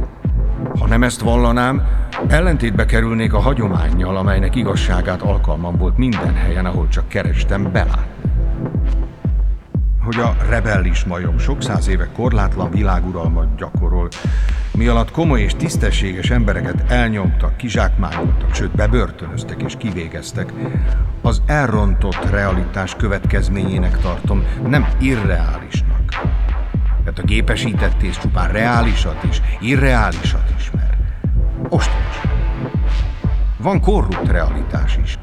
[0.79, 1.83] Ha nem ezt vallanám,
[2.29, 8.09] ellentétbe kerülnék a hagyományjal, amelynek igazságát alkalmam volt minden helyen, ahol csak kerestem belát.
[10.05, 14.09] Hogy a rebellis majom sok száz éve korlátlan világuralmat gyakorol,
[14.75, 20.53] mi alatt komoly és tisztességes embereket elnyomtak, kizsákmányoltak, sőt bebörtönöztek és kivégeztek,
[21.23, 25.90] az elrontott realitás következményének tartom, nem irreálisnak.
[27.11, 30.97] Tehát a gépesítettés csupán reálisat és irreálisat ismer.
[31.69, 32.21] Ostos.
[33.57, 35.19] van korrupt realitás is.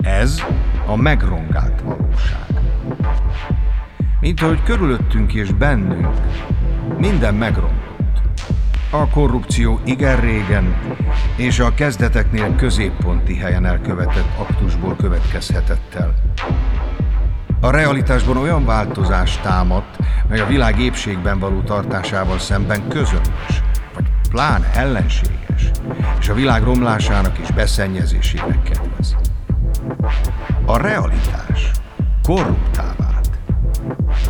[0.00, 0.42] Ez
[0.86, 2.46] a megrongált valóság.
[4.20, 6.16] Mint ahogy körülöttünk és bennünk
[6.98, 8.20] minden megromlott.
[8.90, 10.76] A korrupció igen régen
[11.36, 16.14] és a kezdeteknél középponti helyen elkövetett aktusból következhetett el.
[17.60, 19.96] A realitásban olyan változás támadt,
[20.28, 23.62] mely a világ épségben való tartásával szemben közömbös,
[23.94, 25.70] vagy pláne ellenséges,
[26.20, 29.16] és a világ romlásának és beszennyezésének kedvez.
[30.66, 31.70] A realitás
[32.22, 33.30] korruptá vált.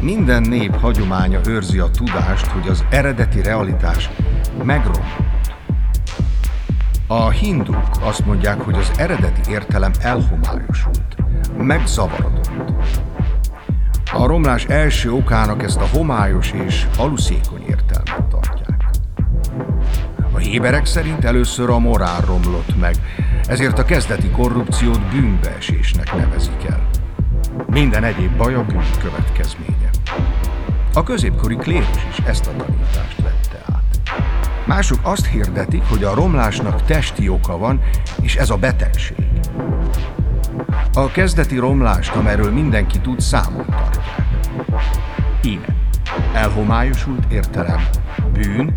[0.01, 4.11] Minden nép hagyománya őrzi a tudást, hogy az eredeti realitás
[4.63, 5.55] megromlott.
[7.07, 11.17] A hinduk azt mondják, hogy az eredeti értelem elhomályosult,
[11.59, 12.51] megzavarodott.
[14.19, 18.85] A romlás első okának ezt a homályos és aluszékony értelmet tartják.
[20.33, 22.95] A héberek szerint először a morál romlott meg,
[23.49, 26.89] ezért a kezdeti korrupciót bűnbeesésnek nevezik el.
[27.67, 29.91] Minden egyéb baj a bűn következménye.
[30.95, 34.01] A középkori klérus is ezt a tanítást vette át.
[34.67, 37.81] Mások azt hirdetik, hogy a romlásnak testi oka van,
[38.21, 39.36] és ez a betegség.
[40.97, 44.27] A kezdeti romlást, amerről mindenki tud, számon tartják.
[45.43, 45.67] Íme.
[46.35, 47.81] Elhomályosult értelem,
[48.33, 48.75] bűn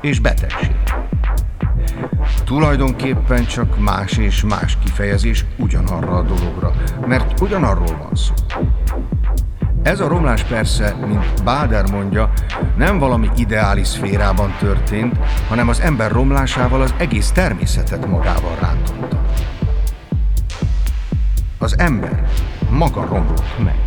[0.00, 0.74] és betegség.
[2.44, 6.72] Tulajdonképpen csak más és más kifejezés ugyanarra a dologra,
[7.06, 8.34] mert ugyanarról van szó.
[9.82, 12.32] Ez a romlás persze, mint Báder mondja,
[12.76, 15.18] nem valami ideális szférában történt,
[15.48, 19.20] hanem az ember romlásával az egész természetet magával rántotta.
[21.62, 22.24] Az ember
[22.70, 23.82] maga romlott meg.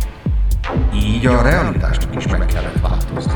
[0.94, 3.32] Így a realitásnak is meg kellett változni.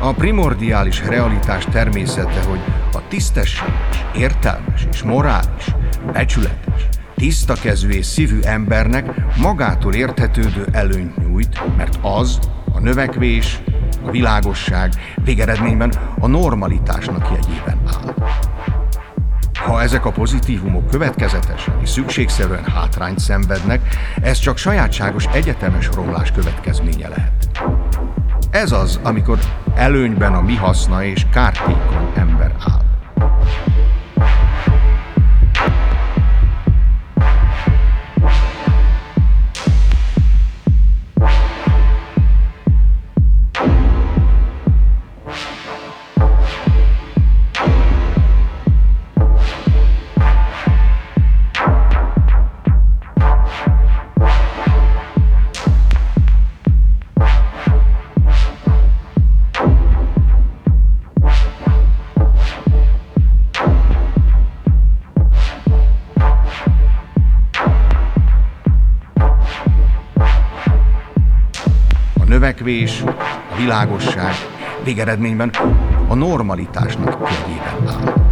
[0.00, 2.60] A primordiális realitás természete, hogy
[2.92, 5.74] a tisztességes, értelmes és morális,
[6.12, 12.38] becsületes, tiszta kezű és szívű embernek magától érthetődő előnyt nyújt, mert az
[12.72, 13.60] a növekvés,
[14.06, 14.92] a világosság
[15.24, 18.14] végeredményben a normalitásnak jegyében áll.
[19.66, 23.80] Ha ezek a pozitívumok következetesen és szükségszerűen hátrányt szenvednek,
[24.22, 27.48] ez csak sajátságos egyetemes romlás következménye lehet.
[28.50, 29.38] Ez az, amikor
[29.74, 32.85] előnyben a mi haszna és kártékony ember áll.
[72.66, 73.02] Növekvés,
[73.50, 74.34] a világosság
[74.84, 75.50] végeredményben
[76.08, 78.25] a normalitásnak jegyében áll.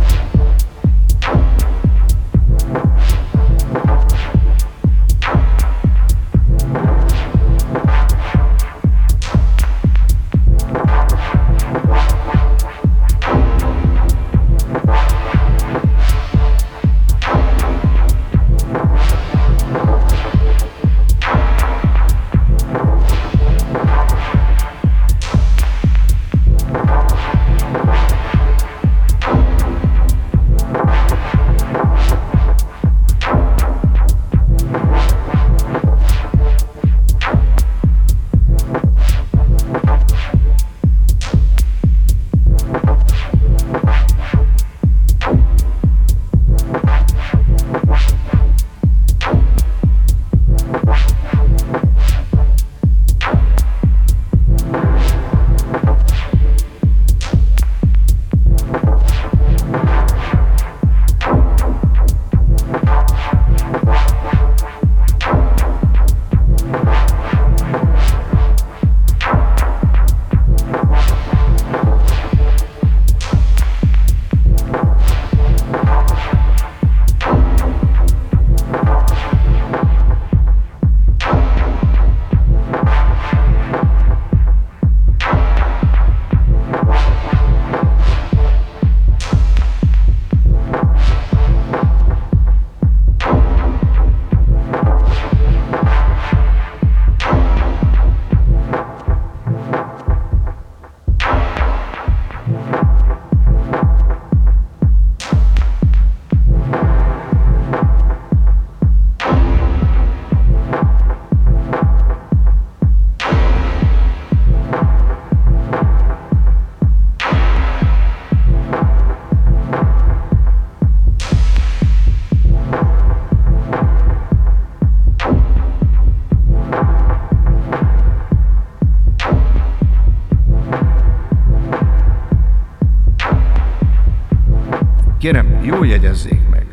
[135.25, 136.67] Kérem, jól jegyezzék meg.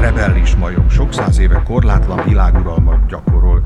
[0.00, 3.60] Rebellis majom sok száz éve korlátlan világuralmat gyakorol.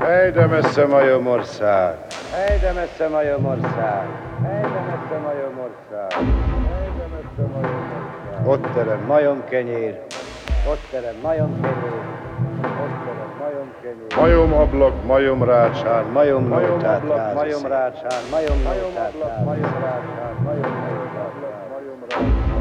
[0.00, 1.96] Ejde messze majomország!
[2.48, 4.06] Ejde messze majomország!
[4.42, 6.12] Ejde messze majomország!
[6.82, 8.46] Ejde messze majomország!
[8.46, 10.00] Ott terem majomkenyér!
[10.68, 12.25] Ott terem majomkenyér!
[14.16, 16.04] Majomnótát ráz.
[16.04, 17.34] Majomrácsán, majomnótát ráz.
[17.34, 19.12] Majomrácsán, majomnótát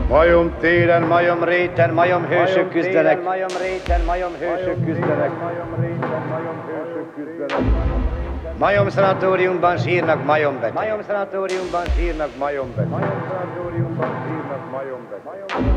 [0.09, 2.27] Majom téren, majom réten, majom
[2.69, 3.23] küzdenek.
[3.23, 5.31] Majom réten, majom hősök küzdenek.
[5.41, 7.63] Majom réten, majom hősök küzdenek.
[8.57, 10.73] Majom szanatóriumban sírnak majombek.
[10.73, 12.89] Majom szanatóriumban sírnak majombek.
[12.89, 15.74] Majom szanatóriumban sírnak majombek.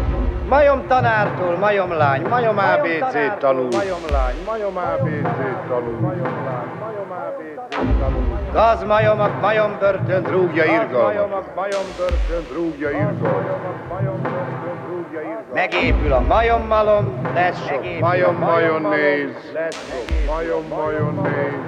[0.48, 3.68] Majom tanártól, majom lány, majom ABC tanul.
[3.70, 5.38] Majom lány, majom ABC
[5.68, 5.98] tanul.
[6.00, 8.38] Majom lány, majom ABC tanul.
[8.52, 11.14] Gaz majomok, majom börtön rúgja irgalmat.
[11.14, 13.88] Majomok, majom börtön rúgja irgalmat.
[13.88, 15.54] Majom börtön rúgja irgalmat.
[15.54, 18.00] Megépül a majommalom, lesz sok.
[18.00, 19.30] Majom majon néz.
[19.52, 20.34] Lesz sok.
[20.34, 21.60] Majom majon néz.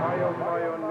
[0.00, 0.89] Majom majon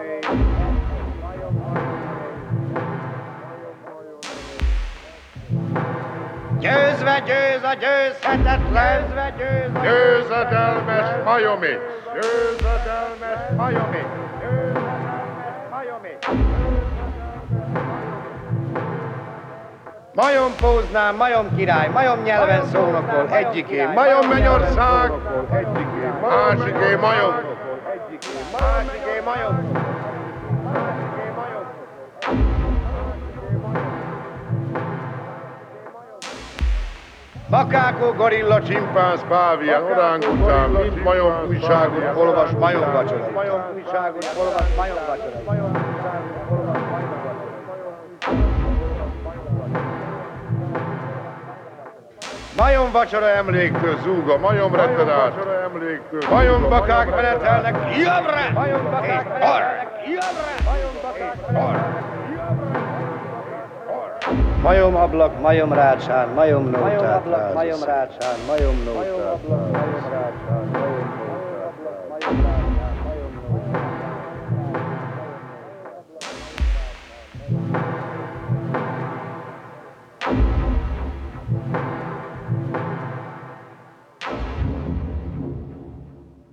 [6.60, 11.78] Győzve győz a győzhetetlen, győzve győz a győzedelmes majomé,
[12.14, 14.06] győzedelmes majomé,
[14.40, 16.18] győzedelmes majomé.
[20.14, 25.12] Majom Póznán, Majom király, Majom nyelven szónokol, egyiké, Majom mennyország,
[25.52, 27.34] egyiké, másiké, Majom,
[28.60, 29.89] másiké, Majom.
[37.50, 43.32] Makákó, gorilla, csimpánz, pávián, orángután, mind majom újságot olvas, majom vacsora.
[43.34, 45.42] Majom újságot olvas, majom vacsora.
[52.58, 55.34] Majom vacsora emléktől zúg a majom rettenát.
[56.30, 58.40] Majom bakák menetelnek jobbra
[59.02, 59.88] és arra.
[60.66, 61.00] Majom
[64.96, 70.68] ablak, majom rácsán, majom nótát Majom ablak, majom rácsán, majom nótát Majom ablak, majom rácsán,
[70.74, 71.00] majom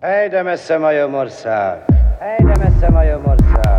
[0.01, 1.85] Helyde messze majomország!
[2.19, 3.76] Helyde messze majomország!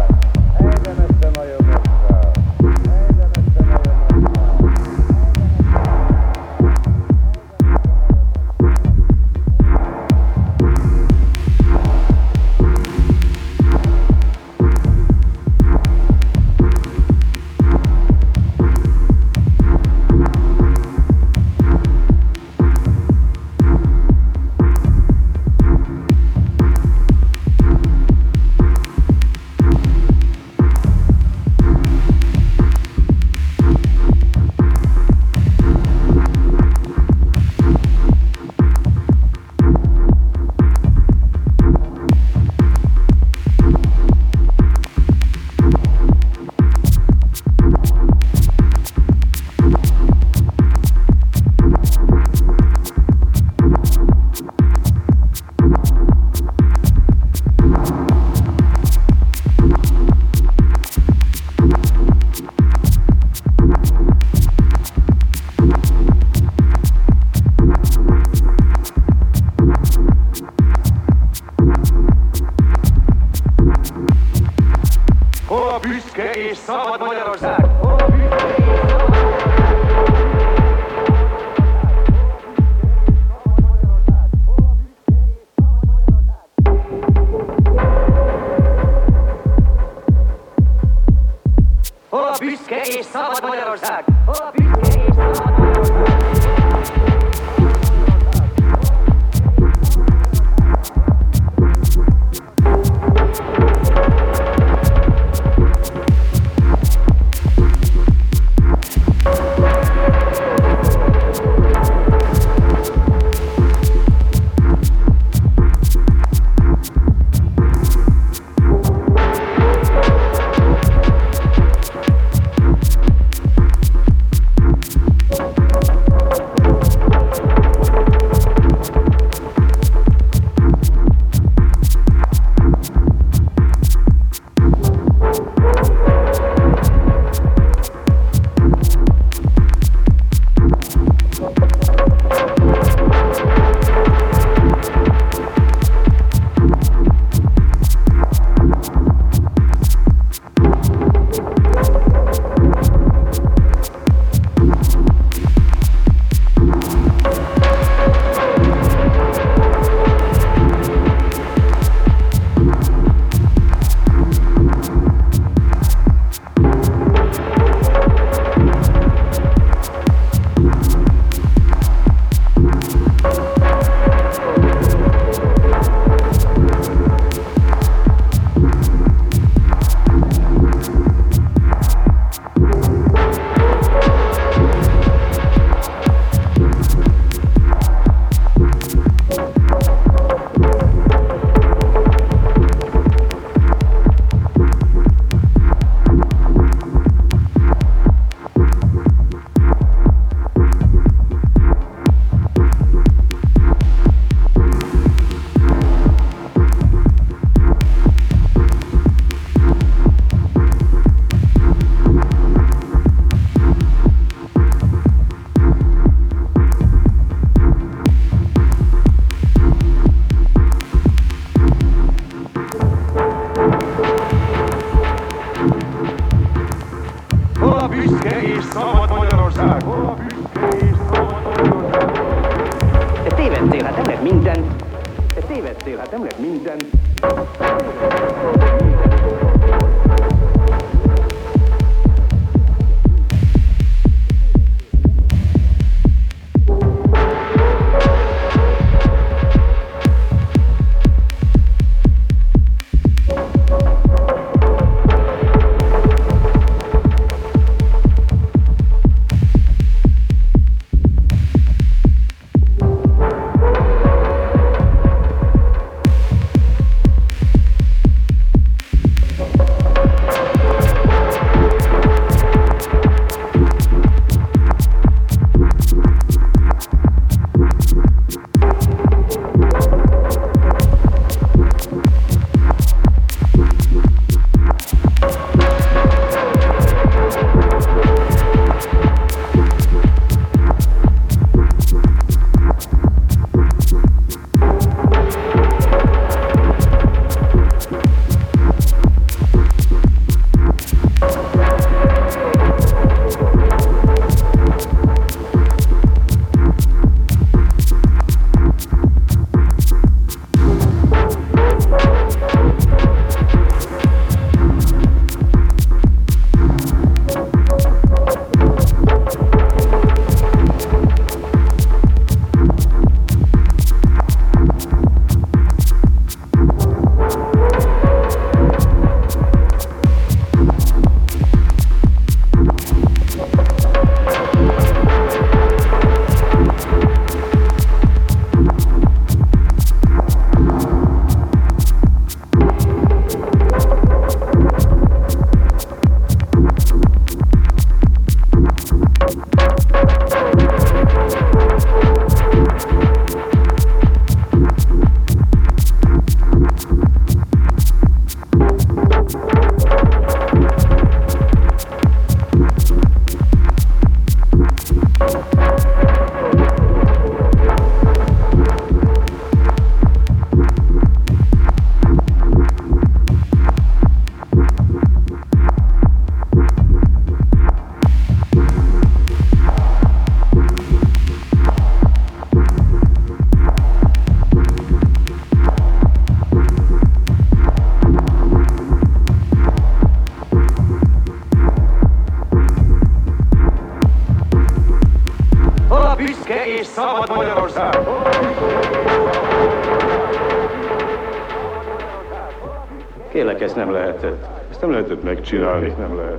[405.83, 406.36] Ezt nem lehetett.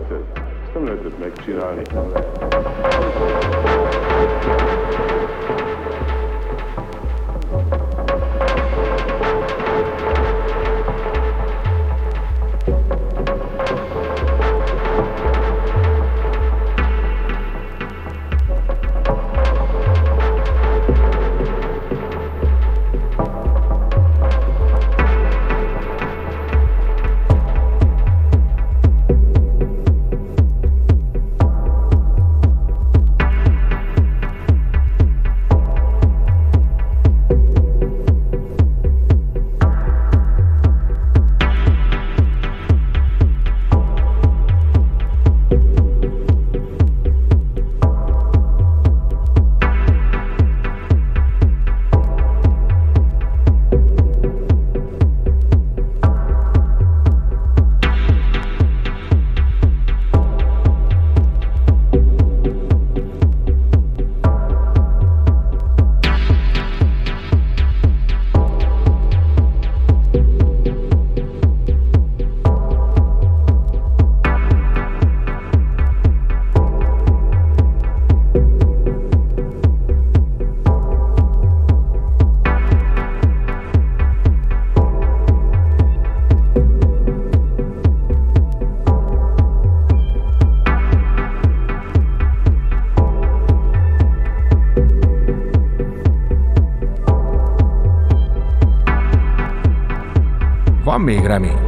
[100.88, 101.58] Van még remény.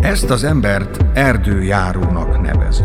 [0.00, 2.82] Ezt az embert erdőjárónak nevezi.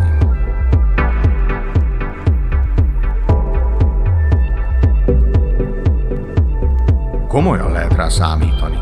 [7.28, 8.78] Komolyan lehet rá számítani.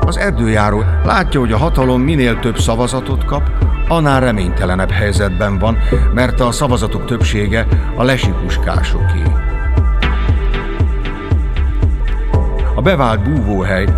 [0.00, 5.78] Az erdőjáró látja, hogy a hatalom minél több szavazatot kap, annál reménytelenebb helyzetben van,
[6.14, 9.22] mert a szavazatok többsége a lesipuskásoké.
[12.74, 13.88] A bevált búvóhely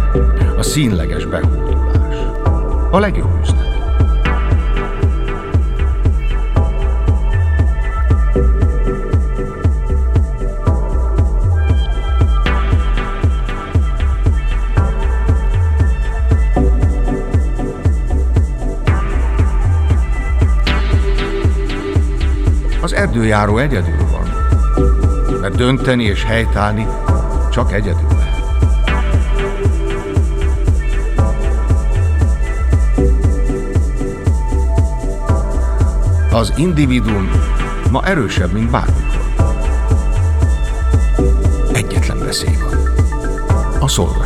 [0.58, 2.16] a színleges behódolás.
[2.90, 3.44] A legjobb
[22.92, 24.28] Az erdőjáró egyedül van,
[25.40, 26.86] mert dönteni és helytállni
[27.50, 28.08] csak egyedül.
[36.32, 37.30] Az individuum
[37.90, 39.20] ma erősebb, mint bármikor.
[41.72, 42.92] Egyetlen veszély van.
[43.80, 44.21] A szolgaság.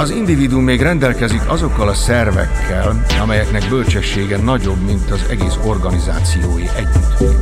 [0.00, 7.34] Az individuum még rendelkezik azokkal a szervekkel, amelyeknek bölcsessége nagyobb, mint az egész organizációi együtt.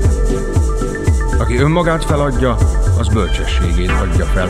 [1.39, 2.57] Aki önmagát feladja,
[2.99, 4.49] az bölcsességét adja fel.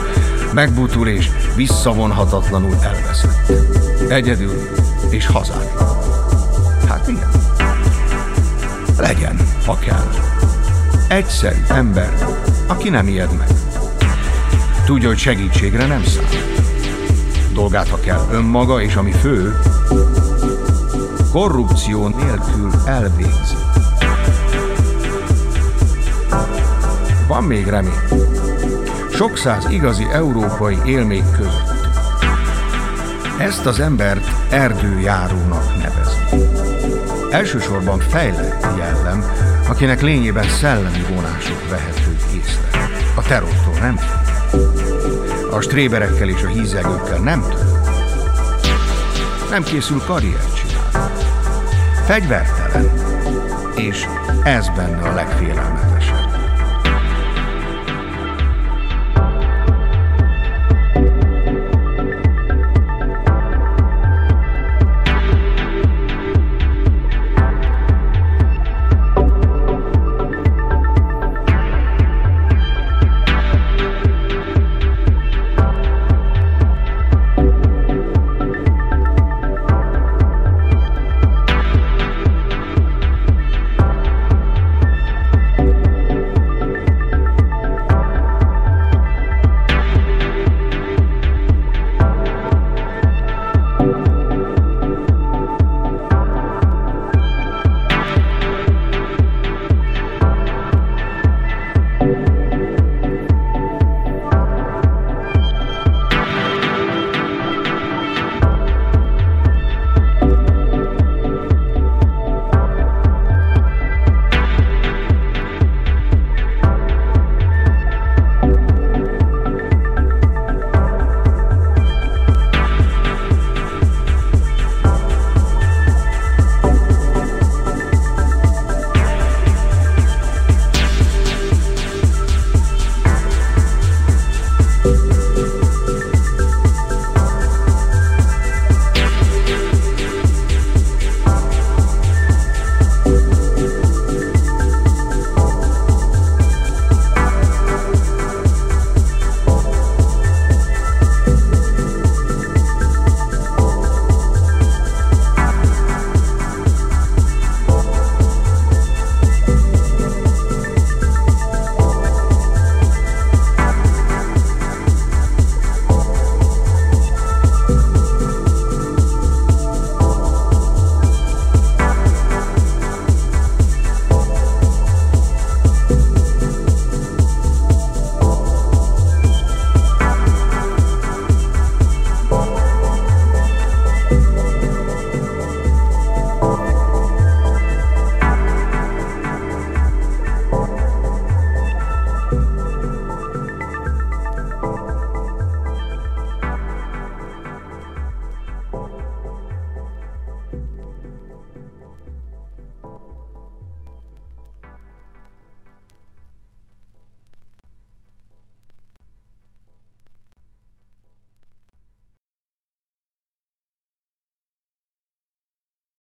[0.55, 3.53] Megbutul és visszavonhatatlanul elveszett.
[4.09, 4.69] Egyedül
[5.11, 5.99] és hazátlan.
[6.89, 7.31] Hát igen.
[8.99, 9.37] Legyen,
[9.67, 10.09] ha kell.
[11.09, 12.27] Egyszerű ember,
[12.67, 13.49] aki nem ijed meg.
[14.85, 16.49] Tudja, hogy segítségre nem számít
[17.59, 19.61] dolgát, ha kell, önmaga, és ami fő,
[21.33, 23.57] korrupció nélkül elvégzi.
[27.29, 27.99] Van még remény.
[29.13, 31.87] Sok száz igazi európai élmény között.
[33.39, 36.47] Ezt az embert erdőjárónak nevezi.
[37.31, 39.25] Elsősorban fejlett jellem,
[39.69, 42.89] akinek lényében szellemi vonások vehetők észre.
[43.15, 43.99] A terrortól nem
[45.51, 47.67] a stréberekkel és a hízelgőkkel nem tör.
[49.51, 51.23] Nem készül karriert csinálni.
[52.07, 52.91] Fegyvertelen.
[53.77, 54.07] És
[54.43, 56.18] ez benne a legfélelmetesebb.